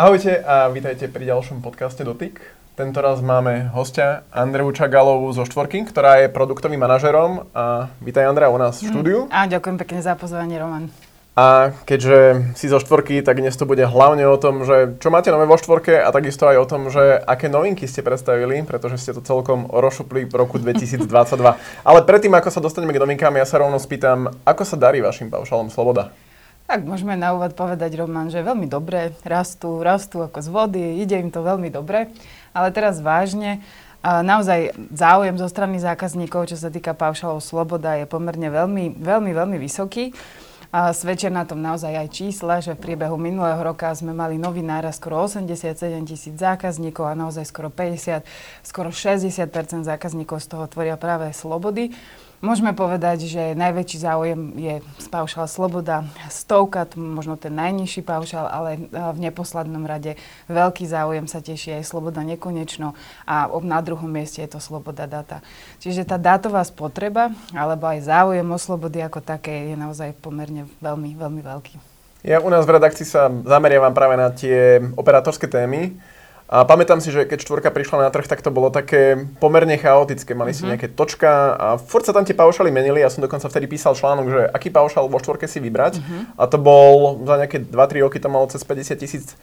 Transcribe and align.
Ahojte 0.00 0.40
a 0.40 0.72
vítajte 0.72 1.12
pri 1.12 1.28
ďalšom 1.28 1.60
podcaste 1.60 2.00
Dotyk. 2.00 2.40
Tento 2.72 3.04
raz 3.04 3.20
máme 3.20 3.68
hostia 3.76 4.24
Andreu 4.32 4.72
Čagalovú 4.72 5.28
zo 5.36 5.44
Štvorky, 5.44 5.84
ktorá 5.84 6.24
je 6.24 6.32
produktovým 6.32 6.80
manažerom. 6.80 7.52
A 7.52 7.92
vítaj 8.00 8.24
Andrea 8.24 8.48
u 8.48 8.56
nás 8.56 8.80
v 8.80 8.88
štúdiu. 8.88 9.28
A 9.28 9.44
ďakujem 9.44 9.76
pekne 9.76 10.00
za 10.00 10.16
pozvanie, 10.16 10.56
Roman. 10.56 10.88
A 11.36 11.76
keďže 11.84 12.48
si 12.56 12.72
zo 12.72 12.80
štvorky, 12.80 13.20
tak 13.20 13.44
dnes 13.44 13.52
to 13.60 13.68
bude 13.68 13.84
hlavne 13.84 14.24
o 14.24 14.40
tom, 14.40 14.64
že 14.64 14.96
čo 15.04 15.12
máte 15.12 15.28
nové 15.28 15.44
vo 15.44 15.60
štvorke 15.60 16.00
a 16.00 16.08
takisto 16.16 16.48
aj 16.48 16.56
o 16.56 16.64
tom, 16.64 16.88
že 16.88 17.20
aké 17.20 17.52
novinky 17.52 17.84
ste 17.84 18.00
predstavili, 18.00 18.64
pretože 18.64 18.96
ste 19.04 19.12
to 19.12 19.20
celkom 19.20 19.68
rozšupli 19.68 20.24
v 20.24 20.32
roku 20.32 20.56
2022. 20.56 21.04
Ale 21.84 22.00
predtým, 22.08 22.32
ako 22.32 22.48
sa 22.48 22.64
dostaneme 22.64 22.96
k 22.96 23.04
novinkám, 23.04 23.36
ja 23.36 23.44
sa 23.44 23.60
rovno 23.60 23.76
spýtam, 23.76 24.32
ako 24.48 24.64
sa 24.64 24.80
darí 24.80 25.04
vašim 25.04 25.28
paušalom 25.28 25.68
Sloboda? 25.68 26.16
Tak 26.70 26.86
môžeme 26.86 27.18
na 27.18 27.34
úvod 27.34 27.58
povedať, 27.58 27.98
Roman, 27.98 28.30
že 28.30 28.46
veľmi 28.46 28.70
dobre 28.70 29.10
rastú, 29.26 29.82
rastú 29.82 30.22
ako 30.22 30.38
z 30.38 30.48
vody, 30.54 31.02
ide 31.02 31.18
im 31.18 31.26
to 31.26 31.42
veľmi 31.42 31.66
dobre. 31.66 32.14
Ale 32.54 32.70
teraz 32.70 33.02
vážne, 33.02 33.58
naozaj 34.06 34.78
záujem 34.94 35.34
zo 35.34 35.50
strany 35.50 35.82
zákazníkov, 35.82 36.46
čo 36.46 36.54
sa 36.54 36.70
týka 36.70 36.94
paušalov 36.94 37.42
Sloboda, 37.42 37.98
je 37.98 38.06
pomerne 38.06 38.54
veľmi, 38.54 39.02
veľmi, 39.02 39.30
veľmi 39.34 39.58
vysoký. 39.58 40.14
A 40.70 40.94
svedčia 40.94 41.34
na 41.34 41.42
tom 41.42 41.58
naozaj 41.58 41.90
aj 41.90 42.08
čísla, 42.14 42.62
že 42.62 42.78
v 42.78 42.94
priebehu 42.94 43.18
minulého 43.18 43.58
roka 43.58 43.90
sme 43.90 44.14
mali 44.14 44.38
nový 44.38 44.62
náraz 44.62 45.02
skoro 45.02 45.26
87 45.26 45.74
tisíc 46.06 46.38
zákazníkov 46.38 47.02
a 47.02 47.18
naozaj 47.18 47.50
skoro 47.50 47.74
50, 47.74 48.22
skoro 48.62 48.94
60 48.94 49.26
zákazníkov 49.82 50.38
z 50.38 50.46
toho 50.46 50.70
tvoria 50.70 50.94
práve 50.94 51.34
slobody. 51.34 51.90
Môžeme 52.40 52.72
povedať, 52.72 53.28
že 53.28 53.52
najväčší 53.52 53.98
záujem 54.00 54.40
je 54.56 54.74
paušal 55.12 55.44
Sloboda, 55.44 56.08
stovka, 56.32 56.88
možno 56.96 57.36
ten 57.36 57.52
najnižší 57.52 58.00
paušal, 58.00 58.48
ale 58.48 58.88
v 58.88 59.18
neposlednom 59.20 59.84
rade 59.84 60.16
veľký 60.48 60.88
záujem 60.88 61.28
sa 61.28 61.44
teší 61.44 61.76
aj 61.76 61.84
Sloboda 61.84 62.24
nekonečno 62.24 62.96
a 63.28 63.44
na 63.60 63.84
druhom 63.84 64.08
mieste 64.08 64.40
je 64.40 64.56
to 64.56 64.56
Sloboda 64.56 65.04
data. 65.04 65.44
Čiže 65.84 66.08
tá 66.08 66.16
dátová 66.16 66.64
spotreba, 66.64 67.28
alebo 67.52 67.84
aj 67.84 68.08
záujem 68.08 68.48
o 68.48 68.56
slobody 68.56 69.04
ako 69.04 69.20
také 69.20 69.72
je 69.72 69.76
naozaj 69.76 70.16
pomerne 70.24 70.64
veľmi, 70.80 71.12
veľmi 71.20 71.44
veľký. 71.44 71.76
Ja 72.24 72.40
u 72.40 72.48
nás 72.48 72.64
v 72.64 72.72
redakcii 72.80 73.04
sa 73.04 73.28
zameriavam 73.28 73.92
práve 73.92 74.16
na 74.16 74.32
tie 74.32 74.80
operátorské 74.96 75.44
témy. 75.44 75.92
A 76.50 76.66
pamätám 76.66 76.98
si, 76.98 77.14
že 77.14 77.30
keď 77.30 77.46
štvorka 77.46 77.70
prišla 77.70 78.02
na 78.02 78.10
trh, 78.10 78.26
tak 78.26 78.42
to 78.42 78.50
bolo 78.50 78.74
také 78.74 79.30
pomerne 79.38 79.78
chaotické. 79.78 80.34
Mali 80.34 80.50
mm-hmm. 80.50 80.58
si 80.58 80.62
mhm. 80.66 80.70
nejaké 80.74 80.88
točka 80.90 81.54
a 81.54 81.66
furt 81.78 82.02
sa 82.02 82.10
tam 82.10 82.26
tie 82.26 82.34
paušaly 82.34 82.74
menili. 82.74 82.98
Ja 82.98 83.06
som 83.06 83.22
dokonca 83.22 83.46
vtedy 83.46 83.70
písal 83.70 83.94
článok, 83.94 84.26
že 84.26 84.40
aký 84.50 84.74
paušal 84.74 85.06
vo 85.06 85.22
štvorke 85.22 85.46
si 85.46 85.62
vybrať. 85.62 86.02
Mm-hmm. 86.02 86.20
A 86.34 86.42
to 86.50 86.58
bol 86.58 87.22
za 87.22 87.38
nejaké 87.38 87.62
2-3 87.62 88.02
roky 88.02 88.18
to 88.18 88.26
malo 88.26 88.50
cez 88.50 88.66
50 88.66 88.98
tisíc 88.98 89.38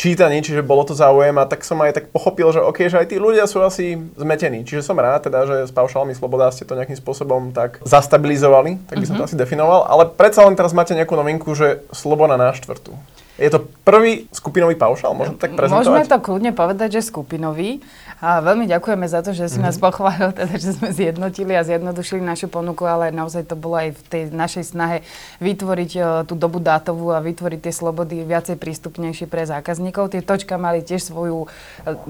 čítaní, 0.00 0.40
čiže 0.40 0.64
bolo 0.64 0.84
to 0.88 0.96
záujem 0.96 1.36
a 1.36 1.44
tak 1.44 1.60
som 1.60 1.76
aj 1.84 1.92
tak 1.92 2.04
pochopil, 2.08 2.48
že 2.56 2.64
OK, 2.64 2.88
že 2.88 2.96
aj 2.96 3.12
tí 3.12 3.20
ľudia 3.20 3.44
sú 3.44 3.60
asi 3.60 4.00
zmetení. 4.16 4.64
Čiže 4.64 4.80
som 4.80 4.96
rád 4.96 5.28
teda, 5.28 5.44
že 5.44 5.56
s 5.68 5.72
paušalmi 5.76 6.16
Sloboda 6.16 6.48
ste 6.52 6.64
to 6.64 6.72
nejakým 6.72 6.96
spôsobom 6.96 7.52
tak 7.52 7.84
zastabilizovali, 7.84 8.80
tak 8.88 8.96
by 8.96 9.04
som 9.04 9.20
mm-hmm. 9.20 9.28
to 9.28 9.28
asi 9.28 9.36
definoval. 9.36 9.84
Ale 9.88 10.08
predsa 10.08 10.44
len 10.48 10.56
teraz 10.56 10.72
máte 10.72 10.96
nejakú 10.96 11.16
novinku, 11.16 11.52
že 11.52 11.84
Sloboda 11.92 12.40
na 12.40 12.52
štvrtú. 12.52 12.96
Je 13.40 13.48
to 13.48 13.64
prvý 13.88 14.28
skupinový 14.36 14.76
paušal? 14.76 15.16
Môžeme 15.16 15.40
tak 15.40 15.56
prezentovať? 15.56 15.80
Môžeme 15.80 16.04
to 16.04 16.18
kľudne 16.20 16.52
povedať, 16.52 17.00
že 17.00 17.08
skupinový. 17.08 17.80
A 18.20 18.44
veľmi 18.44 18.68
ďakujeme 18.68 19.08
za 19.08 19.24
to, 19.24 19.32
že 19.32 19.48
si 19.48 19.56
mm-hmm. 19.56 19.64
nás 19.64 19.80
pochválil, 19.80 20.36
teda, 20.36 20.60
že 20.60 20.76
sme 20.76 20.92
zjednotili 20.92 21.56
a 21.56 21.64
zjednodušili 21.64 22.20
našu 22.20 22.52
ponuku, 22.52 22.84
ale 22.84 23.08
naozaj 23.08 23.48
to 23.48 23.56
bolo 23.56 23.80
aj 23.80 23.96
v 23.96 24.02
tej 24.12 24.22
našej 24.28 24.76
snahe 24.76 25.00
vytvoriť 25.40 25.90
uh, 25.96 26.04
tú 26.28 26.36
dobu 26.36 26.60
dátovú 26.60 27.16
a 27.16 27.24
vytvoriť 27.24 27.60
tie 27.64 27.72
slobody 27.72 28.20
viacej 28.28 28.60
prístupnejšie 28.60 29.24
pre 29.24 29.48
zákazníkov. 29.48 30.12
Tie 30.12 30.20
točka 30.20 30.60
mali 30.60 30.84
tiež 30.84 31.08
svoju 31.08 31.48
uh, 31.48 31.48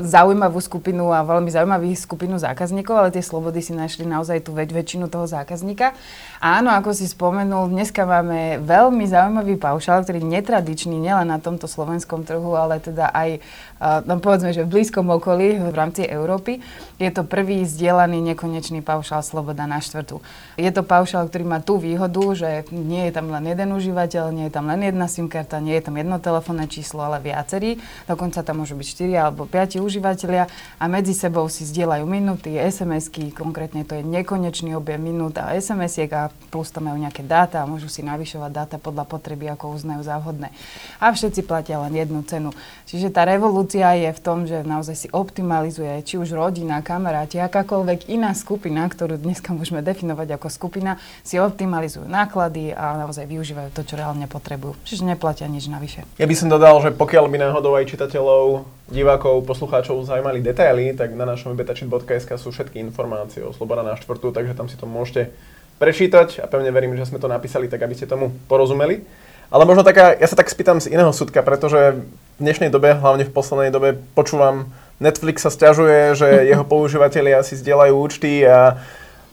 zaujímavú 0.02 0.58
skupinu 0.58 1.14
a 1.14 1.22
veľmi 1.22 1.46
zaujímavú 1.46 1.86
skupinu 1.94 2.42
zákazníkov, 2.42 2.94
ale 2.98 3.14
tie 3.14 3.22
slobody 3.22 3.62
si 3.62 3.70
našli 3.70 4.02
naozaj 4.02 4.42
tú 4.42 4.50
väč- 4.50 4.74
väčšinu 4.74 5.06
toho 5.06 5.30
zákazníka. 5.30 5.94
A 6.42 6.58
áno, 6.58 6.74
ako 6.74 6.90
si 6.90 7.06
spomenul, 7.06 7.70
dneska 7.70 8.02
máme 8.02 8.58
veľmi 8.66 9.06
zaujímavý 9.06 9.62
paušal, 9.62 10.02
ktorý 10.02 10.18
je 10.18 10.32
netradičný 10.42 10.98
nielen 10.98 11.30
na 11.30 11.38
tomto 11.38 11.70
slovenskom 11.70 12.26
trhu, 12.26 12.58
ale 12.58 12.82
teda 12.82 13.14
aj 13.14 13.38
no 13.80 14.20
povedzme, 14.20 14.52
že 14.52 14.68
v 14.68 14.76
blízkom 14.76 15.08
okolí, 15.08 15.56
v 15.56 15.72
rámci 15.72 16.04
Európy. 16.04 16.60
Je 17.00 17.08
to 17.08 17.24
prvý 17.24 17.64
zdieľaný 17.64 18.20
nekonečný 18.32 18.84
paušál 18.84 19.24
Sloboda 19.24 19.64
na 19.64 19.80
štvrtú. 19.80 20.20
Je 20.60 20.68
to 20.68 20.84
paušál, 20.84 21.32
ktorý 21.32 21.48
má 21.48 21.58
tú 21.64 21.80
výhodu, 21.80 22.20
že 22.36 22.68
nie 22.68 23.08
je 23.08 23.12
tam 23.16 23.32
len 23.32 23.48
jeden 23.48 23.72
užívateľ, 23.72 24.36
nie 24.36 24.46
je 24.48 24.52
tam 24.52 24.68
len 24.68 24.84
jedna 24.84 25.08
SIM 25.08 25.32
karta, 25.32 25.64
nie 25.64 25.80
je 25.80 25.88
tam 25.88 25.96
jedno 25.96 26.20
telefónne 26.20 26.68
číslo, 26.68 27.00
ale 27.00 27.24
viacerí. 27.24 27.80
Dokonca 28.04 28.44
tam 28.44 28.60
môžu 28.60 28.76
byť 28.76 29.16
4 29.16 29.16
alebo 29.16 29.48
5 29.48 29.80
užívateľia 29.80 30.44
a 30.76 30.84
medzi 30.92 31.16
sebou 31.16 31.48
si 31.48 31.64
zdieľajú 31.64 32.04
minúty, 32.04 32.60
SMS-ky, 32.60 33.32
konkrétne 33.32 33.88
to 33.88 33.96
je 33.96 34.04
nekonečný 34.04 34.76
objem 34.76 35.00
minút 35.00 35.40
a 35.40 35.56
SMS-iek 35.56 36.12
a 36.12 36.28
plus 36.52 36.68
tam 36.68 36.92
majú 36.92 37.00
nejaké 37.00 37.24
dáta 37.24 37.64
a 37.64 37.70
môžu 37.70 37.88
si 37.88 38.04
navyšovať 38.04 38.50
dáta 38.52 38.76
podľa 38.76 39.08
potreby, 39.08 39.48
ako 39.56 39.72
uznajú 39.72 40.04
za 40.04 40.20
vhodné. 40.20 40.52
A 41.00 41.16
všetci 41.16 41.48
platia 41.48 41.80
len 41.80 41.96
jednu 41.96 42.20
cenu. 42.28 42.52
Čiže 42.84 43.08
tá 43.08 43.24
revolúcia 43.24 43.69
evolúcia 43.70 43.94
je 43.94 44.10
v 44.10 44.20
tom, 44.20 44.38
že 44.50 44.66
naozaj 44.66 44.96
si 44.98 45.08
optimalizuje 45.14 46.02
či 46.02 46.18
už 46.18 46.34
rodina, 46.34 46.82
kamaráti, 46.82 47.38
akákoľvek 47.38 48.10
iná 48.10 48.34
skupina, 48.34 48.82
ktorú 48.90 49.14
dneska 49.14 49.54
môžeme 49.54 49.78
definovať 49.78 50.34
ako 50.34 50.50
skupina, 50.50 50.98
si 51.22 51.38
optimalizujú 51.38 52.10
náklady 52.10 52.74
a 52.74 52.98
naozaj 53.06 53.30
využívajú 53.30 53.70
to, 53.70 53.86
čo 53.86 53.94
reálne 53.94 54.26
potrebujú. 54.26 54.74
Čiže 54.82 55.06
neplatia 55.06 55.46
nič 55.46 55.70
navyše. 55.70 56.02
Ja 56.18 56.26
by 56.26 56.34
som 56.34 56.50
dodal, 56.50 56.82
že 56.82 56.90
pokiaľ 56.90 57.30
by 57.30 57.38
náhodou 57.38 57.78
aj 57.78 57.94
čitateľov, 57.94 58.66
divákov, 58.90 59.46
poslucháčov 59.46 60.02
zaujímali 60.02 60.42
detaily, 60.42 60.90
tak 60.98 61.14
na 61.14 61.22
našom 61.22 61.54
betačit.sk 61.54 62.30
sú 62.42 62.50
všetky 62.50 62.82
informácie 62.82 63.46
o 63.46 63.54
Sloboda 63.54 63.86
na 63.86 63.94
štvrtú, 63.94 64.34
takže 64.34 64.58
tam 64.58 64.66
si 64.66 64.74
to 64.74 64.90
môžete 64.90 65.30
prečítať 65.78 66.42
a 66.42 66.50
pevne 66.50 66.74
verím, 66.74 66.98
že 66.98 67.06
sme 67.06 67.22
to 67.22 67.30
napísali 67.30 67.70
tak, 67.70 67.86
aby 67.86 67.94
ste 67.94 68.10
tomu 68.10 68.34
porozumeli. 68.50 69.06
Ale 69.50 69.66
možno 69.66 69.82
taká, 69.82 70.14
ja 70.14 70.26
sa 70.30 70.38
tak 70.38 70.46
spýtam 70.46 70.78
z 70.78 70.94
iného 70.94 71.10
súdka, 71.10 71.42
pretože 71.42 72.02
dnešnej 72.40 72.72
dobe, 72.72 72.96
hlavne 72.96 73.28
v 73.28 73.32
poslednej 73.32 73.70
dobe, 73.70 74.00
počúvam, 74.16 74.72
Netflix 75.00 75.44
sa 75.44 75.52
stiažuje, 75.52 76.16
že 76.16 76.28
jeho 76.50 76.64
používateľia 76.64 77.44
si 77.44 77.60
zdieľajú 77.60 77.94
účty 77.94 78.44
a 78.48 78.80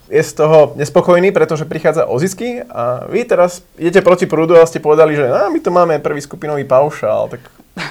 je 0.07 0.23
z 0.23 0.33
toho 0.39 0.71
nespokojný, 0.79 1.35
pretože 1.35 1.67
prichádza 1.67 2.07
o 2.07 2.15
zisky 2.15 2.63
a 2.63 3.03
vy 3.11 3.27
teraz 3.27 3.59
idete 3.75 3.99
proti 3.99 4.23
prúdu 4.23 4.55
a 4.55 4.63
ste 4.63 4.79
povedali, 4.79 5.19
že 5.19 5.27
a, 5.27 5.51
my 5.51 5.59
tu 5.59 5.67
máme 5.67 5.99
prvý 5.99 6.23
skupinový 6.23 6.63
paušál, 6.63 7.27
tak 7.27 7.43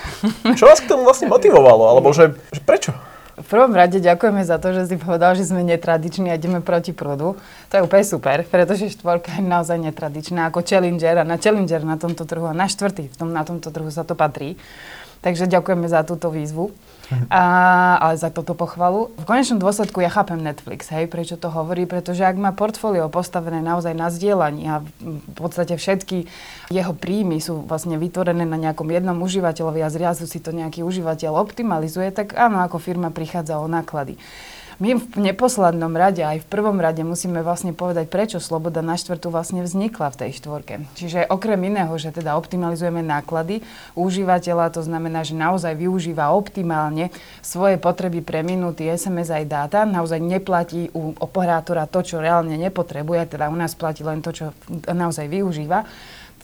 čo 0.58 0.64
vás 0.64 0.80
k 0.80 0.88
tomu 0.88 1.04
vlastne 1.04 1.28
motivovalo? 1.28 1.92
Alebo 1.92 2.16
že, 2.16 2.32
že 2.52 2.60
prečo? 2.64 2.96
V 3.36 3.44
prvom 3.44 3.76
rade 3.76 4.00
ďakujeme 4.00 4.40
za 4.48 4.56
to, 4.56 4.72
že 4.72 4.88
si 4.88 4.96
povedal, 4.96 5.36
že 5.36 5.44
sme 5.44 5.60
netradiční 5.60 6.32
a 6.32 6.40
ideme 6.40 6.64
proti 6.64 6.96
prúdu. 6.96 7.36
To 7.68 7.72
je 7.76 7.84
úplne 7.84 8.00
super, 8.00 8.48
pretože 8.48 8.88
štvorka 8.96 9.28
je 9.36 9.44
naozaj 9.44 9.76
netradičná 9.76 10.48
ako 10.48 10.64
Challenger 10.64 11.20
a 11.20 11.24
na 11.28 11.36
Challenger 11.36 11.84
na 11.84 12.00
tomto 12.00 12.24
trhu 12.24 12.48
a 12.48 12.56
na 12.56 12.64
štvrtý 12.64 13.12
v 13.12 13.16
tom, 13.20 13.36
na 13.36 13.44
tomto 13.44 13.68
trhu 13.68 13.92
sa 13.92 14.08
to 14.08 14.16
patrí. 14.16 14.56
Takže 15.24 15.48
ďakujeme 15.48 15.86
za 15.88 16.04
túto 16.04 16.32
výzvu. 16.32 16.72
A, 17.30 17.42
ale 18.02 18.18
za 18.18 18.34
toto 18.34 18.58
pochvalu. 18.58 19.14
V 19.14 19.24
konečnom 19.30 19.62
dôsledku 19.62 20.02
ja 20.02 20.10
chápem 20.10 20.42
Netflix, 20.42 20.90
hej, 20.90 21.06
prečo 21.06 21.38
to 21.38 21.46
hovorí, 21.46 21.86
pretože 21.86 22.26
ak 22.26 22.34
má 22.34 22.50
portfólio 22.50 23.06
postavené 23.06 23.62
naozaj 23.62 23.94
na 23.94 24.10
zdieľaní 24.10 24.62
a 24.66 24.82
v 24.82 25.34
podstate 25.38 25.78
všetky 25.78 26.26
jeho 26.66 26.90
príjmy 26.98 27.38
sú 27.38 27.62
vlastne 27.62 27.94
vytvorené 27.94 28.42
na 28.42 28.58
nejakom 28.58 28.90
jednom 28.90 29.14
užívateľovi 29.22 29.86
a 29.86 29.92
zriazu 29.92 30.26
si 30.26 30.42
to 30.42 30.50
nejaký 30.50 30.82
užívateľ 30.82 31.38
optimalizuje, 31.46 32.10
tak 32.10 32.34
áno, 32.34 32.66
ako 32.66 32.82
firma 32.82 33.14
prichádza 33.14 33.62
o 33.62 33.70
náklady 33.70 34.18
my 34.76 35.00
v 35.00 35.32
neposlednom 35.32 35.88
rade, 35.96 36.20
aj 36.20 36.44
v 36.44 36.50
prvom 36.52 36.76
rade 36.76 37.00
musíme 37.00 37.40
vlastne 37.40 37.72
povedať, 37.72 38.12
prečo 38.12 38.38
Sloboda 38.44 38.84
na 38.84 39.00
štvrtú 39.00 39.32
vlastne 39.32 39.64
vznikla 39.64 40.12
v 40.12 40.18
tej 40.20 40.30
štvorke. 40.36 40.84
Čiže 40.92 41.32
okrem 41.32 41.56
iného, 41.64 41.92
že 41.96 42.12
teda 42.12 42.36
optimalizujeme 42.36 43.00
náklady 43.00 43.64
užívateľa, 43.96 44.76
to 44.76 44.84
znamená, 44.84 45.24
že 45.24 45.32
naozaj 45.32 45.72
využíva 45.80 46.28
optimálne 46.28 47.08
svoje 47.40 47.80
potreby 47.80 48.20
pre 48.20 48.44
minúty, 48.44 48.84
SMS 48.84 49.32
aj 49.32 49.44
dáta, 49.48 49.80
naozaj 49.88 50.20
neplatí 50.20 50.92
u 50.92 51.16
operátora 51.16 51.88
to, 51.88 52.04
čo 52.04 52.20
reálne 52.20 52.60
nepotrebuje, 52.60 53.32
teda 53.32 53.48
u 53.48 53.56
nás 53.56 53.72
platí 53.72 54.04
len 54.04 54.20
to, 54.20 54.36
čo 54.36 54.52
naozaj 54.92 55.24
využíva 55.32 55.88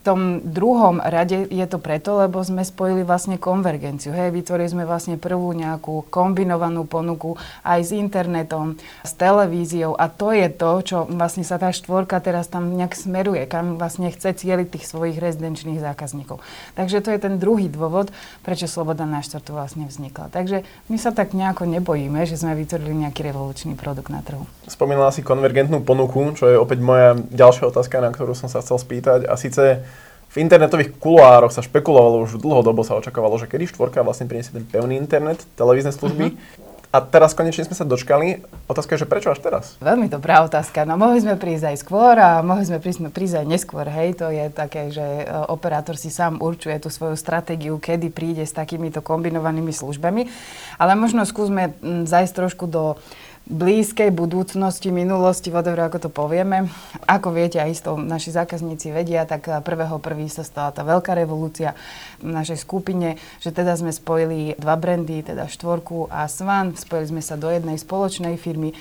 tom 0.02 0.42
druhom 0.42 0.98
rade 0.98 1.46
je 1.46 1.66
to 1.70 1.78
preto, 1.78 2.18
lebo 2.18 2.42
sme 2.42 2.66
spojili 2.66 3.06
vlastne 3.06 3.38
konvergenciu. 3.38 4.10
Hej, 4.10 4.34
vytvorili 4.34 4.68
sme 4.68 4.84
vlastne 4.84 5.14
prvú 5.14 5.54
nejakú 5.54 6.10
kombinovanú 6.10 6.82
ponuku 6.84 7.38
aj 7.62 7.80
s 7.86 7.90
internetom, 7.94 8.74
s 9.06 9.14
televíziou 9.14 9.94
a 9.94 10.10
to 10.10 10.34
je 10.34 10.50
to, 10.50 10.70
čo 10.82 10.96
vlastne 11.06 11.46
sa 11.46 11.56
tá 11.62 11.70
štvorka 11.70 12.18
teraz 12.18 12.50
tam 12.50 12.74
nejak 12.74 12.98
smeruje, 12.98 13.46
kam 13.46 13.78
vlastne 13.78 14.10
chce 14.10 14.34
cieliť 14.34 14.74
tých 14.74 14.90
svojich 14.90 15.22
rezidenčných 15.22 15.78
zákazníkov. 15.78 16.42
Takže 16.74 16.98
to 16.98 17.14
je 17.14 17.22
ten 17.22 17.38
druhý 17.38 17.70
dôvod, 17.70 18.10
prečo 18.42 18.66
Sloboda 18.66 19.06
na 19.06 19.22
štvrtu 19.22 19.54
vlastne 19.54 19.86
vznikla. 19.86 20.34
Takže 20.34 20.66
my 20.90 20.96
sa 20.98 21.14
tak 21.14 21.30
nejako 21.30 21.70
nebojíme, 21.70 22.26
že 22.26 22.34
sme 22.34 22.58
vytvorili 22.58 23.06
nejaký 23.06 23.22
revolučný 23.22 23.78
produkt 23.78 24.10
na 24.10 24.18
trhu. 24.26 24.42
Spomínala 24.66 25.14
si 25.14 25.22
konvergentnú 25.22 25.78
ponuku, 25.86 26.34
čo 26.34 26.50
je 26.50 26.58
opäť 26.58 26.82
moja 26.82 27.14
ďalšia 27.14 27.70
otázka, 27.70 28.02
na 28.02 28.10
ktorú 28.10 28.34
som 28.34 28.50
sa 28.50 28.58
chcel 28.64 28.82
spýtať. 28.82 29.30
A 29.30 29.38
síce 29.38 29.84
v 30.32 30.36
internetových 30.40 30.96
kuloároch 30.96 31.52
sa 31.52 31.60
špekulovalo 31.60 32.24
už 32.24 32.40
dlhodobo 32.40 32.80
sa 32.80 32.96
očakávalo, 32.96 33.36
že 33.36 33.44
kedy 33.52 33.68
štvorka 33.68 34.00
vlastne 34.00 34.24
priniesie 34.24 34.56
ten 34.56 34.64
pevný 34.64 34.96
internet, 34.96 35.44
televízne 35.60 35.92
služby. 35.92 36.32
Uh-huh. 36.32 36.70
A 36.92 37.00
teraz 37.00 37.32
konečne 37.32 37.64
sme 37.64 37.72
sa 37.72 37.88
dočkali. 37.88 38.44
Otázka 38.68 38.96
je, 38.96 39.04
že 39.04 39.08
prečo 39.08 39.32
až 39.32 39.40
teraz? 39.40 39.80
Veľmi 39.80 40.12
dobrá 40.12 40.44
otázka. 40.44 40.84
No 40.84 41.00
mohli 41.00 41.24
sme 41.24 41.40
prísť 41.40 41.72
aj 41.72 41.76
skôr 41.80 42.20
a 42.20 42.44
mohli 42.44 42.68
sme 42.68 42.84
prísť, 42.84 43.08
prísť 43.08 43.40
aj 43.40 43.46
neskôr. 43.48 43.88
Hej, 43.88 44.20
to 44.20 44.28
je 44.28 44.52
také, 44.52 44.92
že 44.92 45.00
e, 45.00 45.24
operátor 45.48 45.96
si 45.96 46.12
sám 46.12 46.44
určuje 46.44 46.76
tú 46.84 46.92
svoju 46.92 47.16
stratégiu, 47.16 47.80
kedy 47.80 48.12
príde 48.12 48.44
s 48.44 48.52
takýmito 48.52 49.00
kombinovanými 49.00 49.72
službami. 49.72 50.28
Ale 50.76 50.92
možno 50.92 51.24
skúsme 51.24 51.72
zajsť 51.80 52.32
trošku 52.36 52.68
do 52.68 53.00
blízkej 53.46 54.14
budúcnosti, 54.14 54.94
minulosti, 54.94 55.50
whatever, 55.50 55.90
ako 55.90 56.06
to 56.06 56.10
povieme. 56.10 56.70
Ako 57.10 57.34
viete, 57.34 57.58
aj 57.58 57.70
isto 57.74 57.98
naši 57.98 58.30
zákazníci 58.30 58.94
vedia, 58.94 59.26
tak 59.26 59.50
prvého 59.66 59.98
prvý 59.98 60.30
sa 60.30 60.46
stala 60.46 60.70
tá 60.70 60.86
veľká 60.86 61.12
revolúcia 61.18 61.74
v 62.22 62.30
našej 62.30 62.62
skupine, 62.62 63.18
že 63.42 63.50
teda 63.50 63.74
sme 63.74 63.90
spojili 63.90 64.54
dva 64.56 64.78
brandy, 64.78 65.26
teda 65.26 65.50
štvorku 65.50 66.06
a 66.06 66.30
Svan, 66.30 66.78
spojili 66.78 67.18
sme 67.18 67.22
sa 67.22 67.34
do 67.34 67.50
jednej 67.50 67.76
spoločnej 67.76 68.38
firmy 68.38 68.72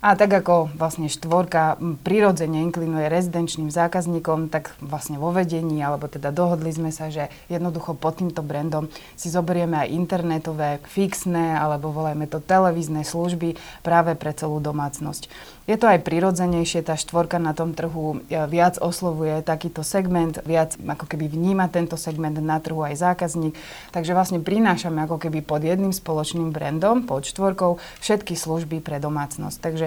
a 0.00 0.16
tak 0.16 0.32
ako 0.32 0.72
vlastne 0.80 1.12
štvorka 1.12 1.76
prirodzene 2.00 2.64
inklinuje 2.64 3.12
rezidenčným 3.12 3.68
zákazníkom, 3.68 4.48
tak 4.48 4.72
vlastne 4.80 5.20
vo 5.20 5.28
vedení, 5.28 5.76
alebo 5.84 6.08
teda 6.08 6.32
dohodli 6.32 6.72
sme 6.72 6.88
sa, 6.88 7.12
že 7.12 7.28
jednoducho 7.52 7.92
pod 7.92 8.16
týmto 8.16 8.40
brandom 8.40 8.88
si 9.12 9.28
zoberieme 9.28 9.76
aj 9.76 9.92
internetové, 9.92 10.80
fixné, 10.88 11.52
alebo 11.52 11.92
volajme 11.92 12.24
to 12.32 12.40
televízne 12.40 13.04
služby 13.04 13.60
práve 13.84 14.16
pre 14.16 14.32
celú 14.32 14.56
domácnosť. 14.56 15.28
Je 15.68 15.78
to 15.78 15.86
aj 15.86 16.02
prirodzenejšie, 16.02 16.82
tá 16.82 16.98
štvorka 16.98 17.38
na 17.38 17.54
tom 17.54 17.76
trhu 17.78 18.24
e, 18.26 18.34
viac 18.50 18.80
oslovuje 18.82 19.38
takýto 19.44 19.86
segment, 19.86 20.42
viac 20.42 20.74
ako 20.80 21.06
keby 21.06 21.30
vníma 21.30 21.70
tento 21.70 21.94
segment 21.94 22.34
na 22.42 22.58
trhu 22.58 22.82
aj 22.82 22.98
zákazník. 22.98 23.54
Takže 23.94 24.16
vlastne 24.16 24.42
prinášame 24.42 25.06
ako 25.06 25.22
keby 25.22 25.46
pod 25.46 25.62
jedným 25.62 25.94
spoločným 25.94 26.50
brandom, 26.50 27.06
pod 27.06 27.22
štvorkou, 27.22 27.78
všetky 28.02 28.34
služby 28.34 28.82
pre 28.82 28.98
domácnosť. 28.98 29.56
Takže 29.62 29.86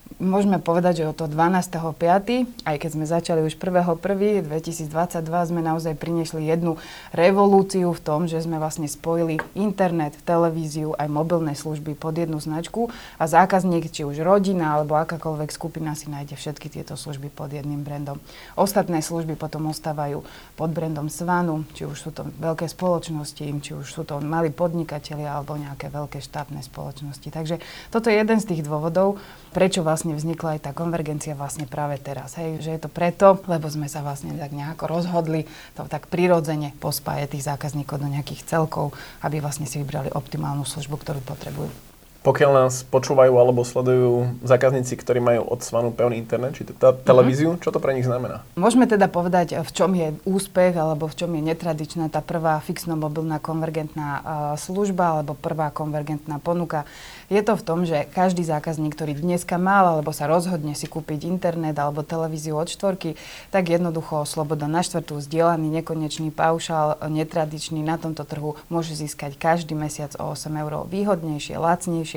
môžeme 0.17 0.57
povedať, 0.57 1.05
že 1.05 1.09
od 1.09 1.15
toho 1.15 1.29
12.5., 1.29 2.65
aj 2.65 2.75
keď 2.81 2.89
sme 2.89 3.05
začali 3.05 3.41
už 3.45 3.55
1.1.2022, 3.55 4.89
sme 5.23 5.61
naozaj 5.63 5.93
priniesli 5.95 6.49
jednu 6.49 6.81
revolúciu 7.13 7.93
v 7.93 8.01
tom, 8.01 8.25
že 8.25 8.41
sme 8.41 8.57
vlastne 8.57 8.89
spojili 8.89 9.37
internet, 9.53 10.17
televíziu 10.25 10.97
aj 10.97 11.07
mobilné 11.07 11.53
služby 11.53 11.95
pod 11.95 12.17
jednu 12.17 12.41
značku 12.41 12.89
a 13.21 13.29
zákazník, 13.29 13.87
či 13.93 14.03
už 14.03 14.25
rodina 14.25 14.75
alebo 14.75 14.97
akákoľvek 14.97 15.53
skupina 15.53 15.93
si 15.93 16.09
nájde 16.09 16.35
všetky 16.35 16.67
tieto 16.67 16.97
služby 16.97 17.29
pod 17.29 17.53
jedným 17.53 17.85
brandom. 17.85 18.17
Ostatné 18.57 19.05
služby 19.05 19.37
potom 19.37 19.69
ostávajú 19.69 20.25
pod 20.57 20.69
brandom 20.73 21.07
Svanu, 21.07 21.63
či 21.77 21.85
už 21.85 21.97
sú 21.97 22.09
to 22.09 22.25
veľké 22.41 22.65
spoločnosti, 22.65 23.43
či 23.43 23.71
už 23.77 23.85
sú 23.85 24.01
to 24.03 24.17
malí 24.23 24.49
podnikatelia 24.49 25.37
alebo 25.37 25.59
nejaké 25.59 25.93
veľké 25.93 26.19
štátne 26.23 26.59
spoločnosti. 26.65 27.29
Takže 27.29 27.61
toto 27.93 28.09
je 28.09 28.17
jeden 28.17 28.39
z 28.41 28.49
tých 28.55 28.65
dôvodov, 28.65 29.21
prečo 29.51 29.83
vlastne 30.01 30.17
vznikla 30.17 30.57
aj 30.57 30.65
tá 30.65 30.71
konvergencia 30.73 31.37
vlastne 31.37 31.69
práve 31.69 32.01
teraz. 32.01 32.33
Hej, 32.33 32.65
že 32.65 32.73
je 32.73 32.81
to 32.81 32.89
preto, 32.89 33.37
lebo 33.45 33.69
sme 33.69 33.85
sa 33.85 34.01
vlastne 34.01 34.33
tak 34.33 34.49
nejako 34.49 34.89
rozhodli 34.89 35.45
to 35.77 35.85
tak 35.85 36.09
prirodzene 36.09 36.73
pospájať 36.81 37.37
tých 37.37 37.45
zákazníkov 37.45 38.01
do 38.01 38.09
nejakých 38.09 38.49
celkov, 38.49 38.97
aby 39.21 39.37
vlastne 39.37 39.69
si 39.69 39.77
vybrali 39.77 40.09
optimálnu 40.09 40.65
službu, 40.65 40.97
ktorú 40.97 41.21
potrebujú. 41.21 41.90
Pokiaľ 42.21 42.51
nás 42.53 42.85
počúvajú 42.85 43.33
alebo 43.33 43.65
sledujú 43.65 44.37
zákazníci, 44.45 44.93
ktorí 44.93 45.17
majú 45.17 45.41
od 45.49 45.65
Svanu 45.65 45.89
pevný 45.89 46.21
internet, 46.21 46.53
či 46.53 46.69
teda 46.69 46.93
televíziu, 47.01 47.57
čo 47.57 47.73
to 47.73 47.81
pre 47.81 47.97
nich 47.97 48.05
znamená? 48.05 48.45
Môžeme 48.53 48.85
teda 48.85 49.09
povedať, 49.09 49.57
v 49.57 49.71
čom 49.73 49.89
je 49.97 50.13
úspech 50.21 50.77
alebo 50.77 51.09
v 51.09 51.17
čom 51.17 51.33
je 51.33 51.41
netradičná 51.41 52.13
tá 52.13 52.21
prvá 52.21 52.61
fixno-mobilná 52.61 53.41
konvergentná 53.41 54.21
služba 54.53 55.17
alebo 55.17 55.33
prvá 55.33 55.73
konvergentná 55.73 56.37
ponuka. 56.37 56.85
Je 57.33 57.41
to 57.41 57.57
v 57.57 57.65
tom, 57.65 57.89
že 57.89 58.05
každý 58.11 58.45
zákazník, 58.45 58.93
ktorý 58.93 59.17
dneska 59.17 59.57
mal 59.57 59.97
alebo 59.97 60.13
sa 60.13 60.29
rozhodne 60.29 60.77
si 60.77 60.85
kúpiť 60.85 61.25
internet 61.25 61.73
alebo 61.79 62.05
televíziu 62.05 62.53
od 62.53 62.69
štvorky, 62.69 63.17
tak 63.49 63.71
jednoducho 63.71 64.29
sloboda 64.29 64.69
na 64.69 64.85
štvrtú, 64.85 65.17
zdieľaný 65.17 65.81
nekonečný 65.81 66.29
paušál, 66.29 67.01
netradičný 67.01 67.81
na 67.81 67.97
tomto 67.97 68.29
trhu 68.29 68.61
môže 68.69 68.93
získať 68.93 69.41
každý 69.41 69.73
mesiac 69.73 70.13
o 70.21 70.37
8 70.37 70.53
eur 70.53 70.85
výhodnejšie, 70.85 71.57
lacnejšie. 71.57 72.10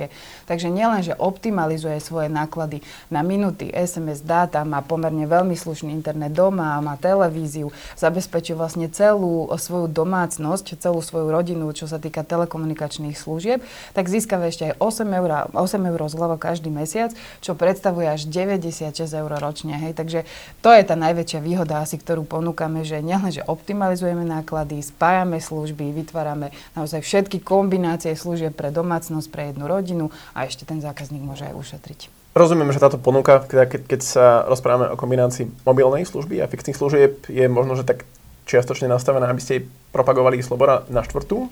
Takže 0.50 0.68
nielen, 0.74 1.06
že 1.06 1.14
optimalizuje 1.14 2.02
svoje 2.02 2.26
náklady 2.26 2.82
na 3.14 3.22
minúty, 3.22 3.70
SMS, 3.70 4.26
dáta, 4.26 4.66
má 4.66 4.82
pomerne 4.82 5.30
veľmi 5.30 5.54
slušný 5.54 5.94
internet 5.94 6.34
doma, 6.34 6.82
má 6.82 6.98
televíziu, 6.98 7.70
zabezpečuje 7.94 8.58
vlastne 8.58 8.90
celú 8.90 9.46
svoju 9.54 9.86
domácnosť, 9.86 10.82
celú 10.82 10.98
svoju 10.98 11.30
rodinu, 11.30 11.70
čo 11.70 11.86
sa 11.86 12.02
týka 12.02 12.26
telekomunikačných 12.26 13.14
služieb, 13.14 13.62
tak 13.94 14.10
získava 14.10 14.50
ešte 14.50 14.74
aj 14.74 14.82
8 14.82 15.04
8 15.04 15.20
eur, 15.20 15.30
8 15.52 15.90
eur 15.92 16.00
zľava 16.08 16.36
každý 16.40 16.72
mesiac, 16.72 17.12
čo 17.44 17.52
predstavuje 17.52 18.08
až 18.08 18.24
96 18.24 19.04
eur 19.04 19.30
ročne. 19.36 19.76
Hej. 19.76 19.92
Takže 20.00 20.18
to 20.64 20.72
je 20.72 20.82
tá 20.82 20.96
najväčšia 20.96 21.44
výhoda 21.44 21.84
asi, 21.84 22.00
ktorú 22.00 22.24
ponúkame, 22.24 22.82
že 22.88 23.04
nielen, 23.04 23.28
že 23.28 23.44
optimalizujeme 23.44 24.24
náklady, 24.24 24.80
spájame 24.80 25.38
služby, 25.44 25.92
vytvárame 25.92 26.56
naozaj 26.72 27.04
všetky 27.04 27.44
kombinácie 27.44 28.16
služieb 28.16 28.56
pre 28.56 28.72
domácnosť, 28.72 29.28
pre 29.28 29.52
jednu 29.52 29.68
rodinu 29.68 29.83
a 30.32 30.38
ešte 30.48 30.64
ten 30.64 30.80
zákazník 30.80 31.20
môže 31.20 31.44
aj 31.44 31.54
ušetriť. 31.58 32.00
Rozumiem, 32.34 32.74
že 32.74 32.82
táto 32.82 32.98
ponuka, 32.98 33.46
keď, 33.46 33.86
keď 33.86 34.00
sa 34.02 34.26
rozprávame 34.50 34.90
o 34.90 34.98
kombinácii 34.98 35.46
mobilnej 35.62 36.02
služby 36.02 36.42
a 36.42 36.50
fixných 36.50 36.74
služieb, 36.74 37.30
je 37.30 37.46
možno, 37.46 37.78
že 37.78 37.86
tak 37.86 38.02
čiastočne 38.44 38.90
nastavená, 38.90 39.30
aby 39.30 39.40
ste 39.40 39.64
propagovali 39.94 40.42
Sloboda 40.42 40.84
na 40.92 41.00
štvrtú. 41.00 41.46
E, 41.46 41.48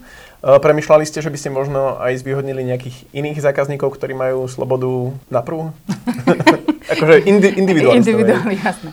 premýšľali 0.61 1.08
ste, 1.08 1.25
že 1.25 1.32
by 1.32 1.38
ste 1.40 1.55
možno 1.55 1.96
aj 2.02 2.20
zvýhodnili 2.20 2.67
nejakých 2.67 3.08
iných 3.17 3.38
zákazníkov, 3.40 3.96
ktorí 3.96 4.12
majú 4.12 4.44
slobodu 4.50 5.14
na 5.32 5.40
prvú? 5.40 5.73
akože 6.93 7.14
indi, 7.25 7.49
individuálne. 7.56 8.02
Individuálne, 8.02 8.55
jasné. 8.58 8.90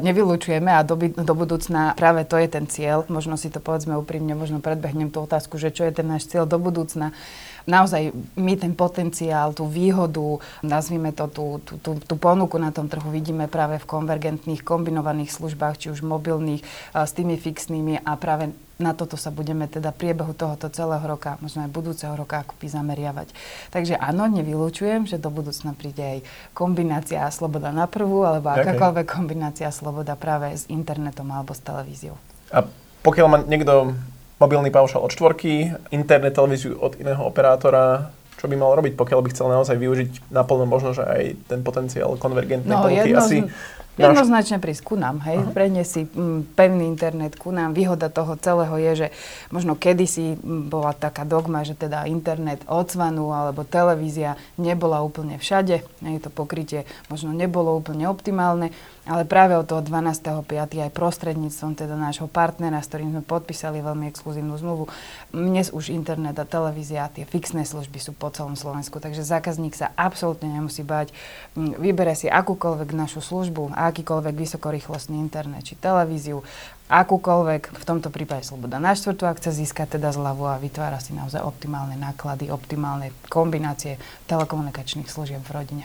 Nevylučujeme 0.00 0.68
a 0.72 0.84
do, 0.84 0.96
do 0.98 1.34
budúcna 1.34 1.96
práve 1.96 2.28
to 2.28 2.36
je 2.36 2.48
ten 2.48 2.68
cieľ. 2.68 3.08
Možno 3.08 3.40
si 3.40 3.48
to 3.48 3.62
povedzme 3.62 3.96
úprimne, 3.96 4.36
možno 4.36 4.60
predbehnem 4.60 5.08
tú 5.08 5.24
otázku, 5.24 5.56
že 5.56 5.72
čo 5.72 5.88
je 5.88 5.96
ten 5.96 6.06
náš 6.08 6.28
cieľ 6.28 6.44
do 6.44 6.60
budúcna 6.60 7.16
naozaj 7.64 8.12
my 8.36 8.54
ten 8.60 8.76
potenciál, 8.76 9.56
tú 9.56 9.64
výhodu, 9.64 10.40
nazvime 10.60 11.12
to, 11.16 11.28
tú, 11.28 11.44
tú, 11.64 11.74
tú, 11.80 11.90
tú 11.96 12.14
ponuku 12.20 12.60
na 12.60 12.70
tom 12.70 12.88
trhu 12.88 13.08
vidíme 13.08 13.48
práve 13.48 13.80
v 13.80 13.88
konvergentných, 13.88 14.64
kombinovaných 14.64 15.32
službách, 15.32 15.80
či 15.80 15.86
už 15.90 16.04
mobilných, 16.04 16.62
s 16.92 17.12
tými 17.16 17.40
fixnými 17.40 18.04
a 18.04 18.16
práve 18.20 18.52
na 18.74 18.90
toto 18.90 19.14
sa 19.14 19.30
budeme 19.30 19.70
teda 19.70 19.94
priebehu 19.94 20.34
tohoto 20.34 20.66
celého 20.66 21.02
roka, 21.06 21.38
možno 21.38 21.62
aj 21.62 21.70
budúceho 21.70 22.14
roka 22.18 22.42
akoby 22.42 22.66
zameriavať. 22.66 23.28
Takže 23.70 23.94
áno, 23.94 24.26
nevylúčujem, 24.26 25.06
že 25.06 25.22
do 25.22 25.30
budúcna 25.30 25.78
príde 25.78 26.02
aj 26.02 26.18
kombinácia 26.58 27.22
sloboda 27.30 27.70
na 27.70 27.86
prvú, 27.86 28.26
alebo 28.26 28.50
okay. 28.50 28.66
akákoľvek 28.66 29.06
kombinácia 29.06 29.70
sloboda 29.70 30.18
práve 30.18 30.58
s 30.58 30.66
internetom 30.66 31.30
alebo 31.30 31.54
s 31.54 31.62
televíziou. 31.62 32.18
A 32.50 32.66
pokiaľ 33.06 33.26
má 33.30 33.38
niekto 33.46 33.94
mobilný 34.42 34.74
paušal 34.74 35.06
od 35.06 35.14
štvorky, 35.14 35.70
internet 35.94 36.34
televíziu 36.34 36.74
od 36.74 36.98
iného 36.98 37.22
operátora, 37.22 38.10
čo 38.42 38.50
by 38.50 38.58
mal 38.58 38.74
robiť, 38.74 38.98
pokiaľ 38.98 39.20
by 39.22 39.28
chcel 39.30 39.46
naozaj 39.48 39.78
využiť 39.78 40.34
naplno 40.34 40.66
možno, 40.66 40.92
že 40.92 41.06
aj 41.06 41.22
ten 41.46 41.62
potenciál 41.62 42.18
konvergentnej 42.18 42.74
no. 42.74 42.90
Jedno, 42.90 43.22
Asi 43.22 43.46
Jednoznačne 43.94 44.58
prísť 44.58 44.82
ku 44.82 44.94
nám, 44.98 45.22
hej, 45.22 45.38
uh-huh. 45.38 45.54
preniesť 45.54 46.10
mm, 46.10 46.40
pevný 46.58 46.90
internet 46.90 47.38
ku 47.38 47.54
nám. 47.54 47.78
Výhoda 47.78 48.10
toho 48.10 48.34
celého 48.34 48.74
je, 48.90 49.06
že 49.06 49.08
možno 49.54 49.78
kedysi 49.78 50.34
bola 50.42 50.90
taká 50.90 51.22
dogma, 51.22 51.62
že 51.62 51.78
teda 51.78 52.10
internet 52.10 52.66
odzvanú 52.66 53.30
alebo 53.30 53.62
televízia 53.62 54.34
nebola 54.58 54.98
úplne 54.98 55.38
všade, 55.38 55.86
hej, 55.86 56.16
to 56.18 56.26
pokrytie 56.26 56.82
možno 57.06 57.30
nebolo 57.30 57.70
úplne 57.78 58.10
optimálne, 58.10 58.74
ale 59.04 59.28
práve 59.28 59.52
od 59.52 59.68
toho 59.68 59.84
12.5. 59.84 60.48
aj 60.56 60.90
prostredníctvom 60.96 61.76
teda 61.76 61.92
nášho 61.92 62.24
partnera, 62.24 62.80
s 62.80 62.88
ktorým 62.88 63.12
sme 63.12 63.22
podpísali 63.22 63.84
veľmi 63.84 64.08
exkluzívnu 64.08 64.56
zmluvu, 64.56 64.88
dnes 65.28 65.68
už 65.68 65.92
internet 65.92 66.40
a 66.40 66.48
televízia 66.48 67.04
a 67.04 67.12
tie 67.12 67.28
fixné 67.28 67.68
služby 67.68 68.00
sú 68.00 68.16
po 68.16 68.32
celom 68.32 68.56
Slovensku, 68.56 68.96
takže 69.04 69.20
zákazník 69.20 69.76
sa 69.76 69.92
absolútne 69.92 70.48
nemusí 70.48 70.80
bať. 70.80 71.12
Vybere 71.56 72.16
si 72.16 72.32
akúkoľvek 72.32 72.96
našu 72.96 73.20
službu, 73.20 73.76
akýkoľvek 73.76 74.34
vysokorýchlostný 74.40 75.20
internet 75.20 75.68
či 75.68 75.76
televíziu, 75.76 76.40
akúkoľvek, 76.88 77.76
v 77.76 77.84
tomto 77.84 78.08
prípade 78.08 78.44
sloboda 78.44 78.80
na 78.80 78.96
štvrtú, 78.96 79.24
ak 79.28 79.40
chce 79.40 79.64
získať 79.64 80.00
teda 80.00 80.12
zľavu 80.12 80.48
a 80.48 80.60
vytvára 80.60 81.00
si 81.00 81.12
naozaj 81.16 81.44
optimálne 81.44 81.96
náklady, 81.96 82.48
optimálne 82.48 83.12
kombinácie 83.28 84.00
telekomunikačných 84.28 85.08
služieb 85.08 85.40
v 85.44 85.52
rodine. 85.52 85.84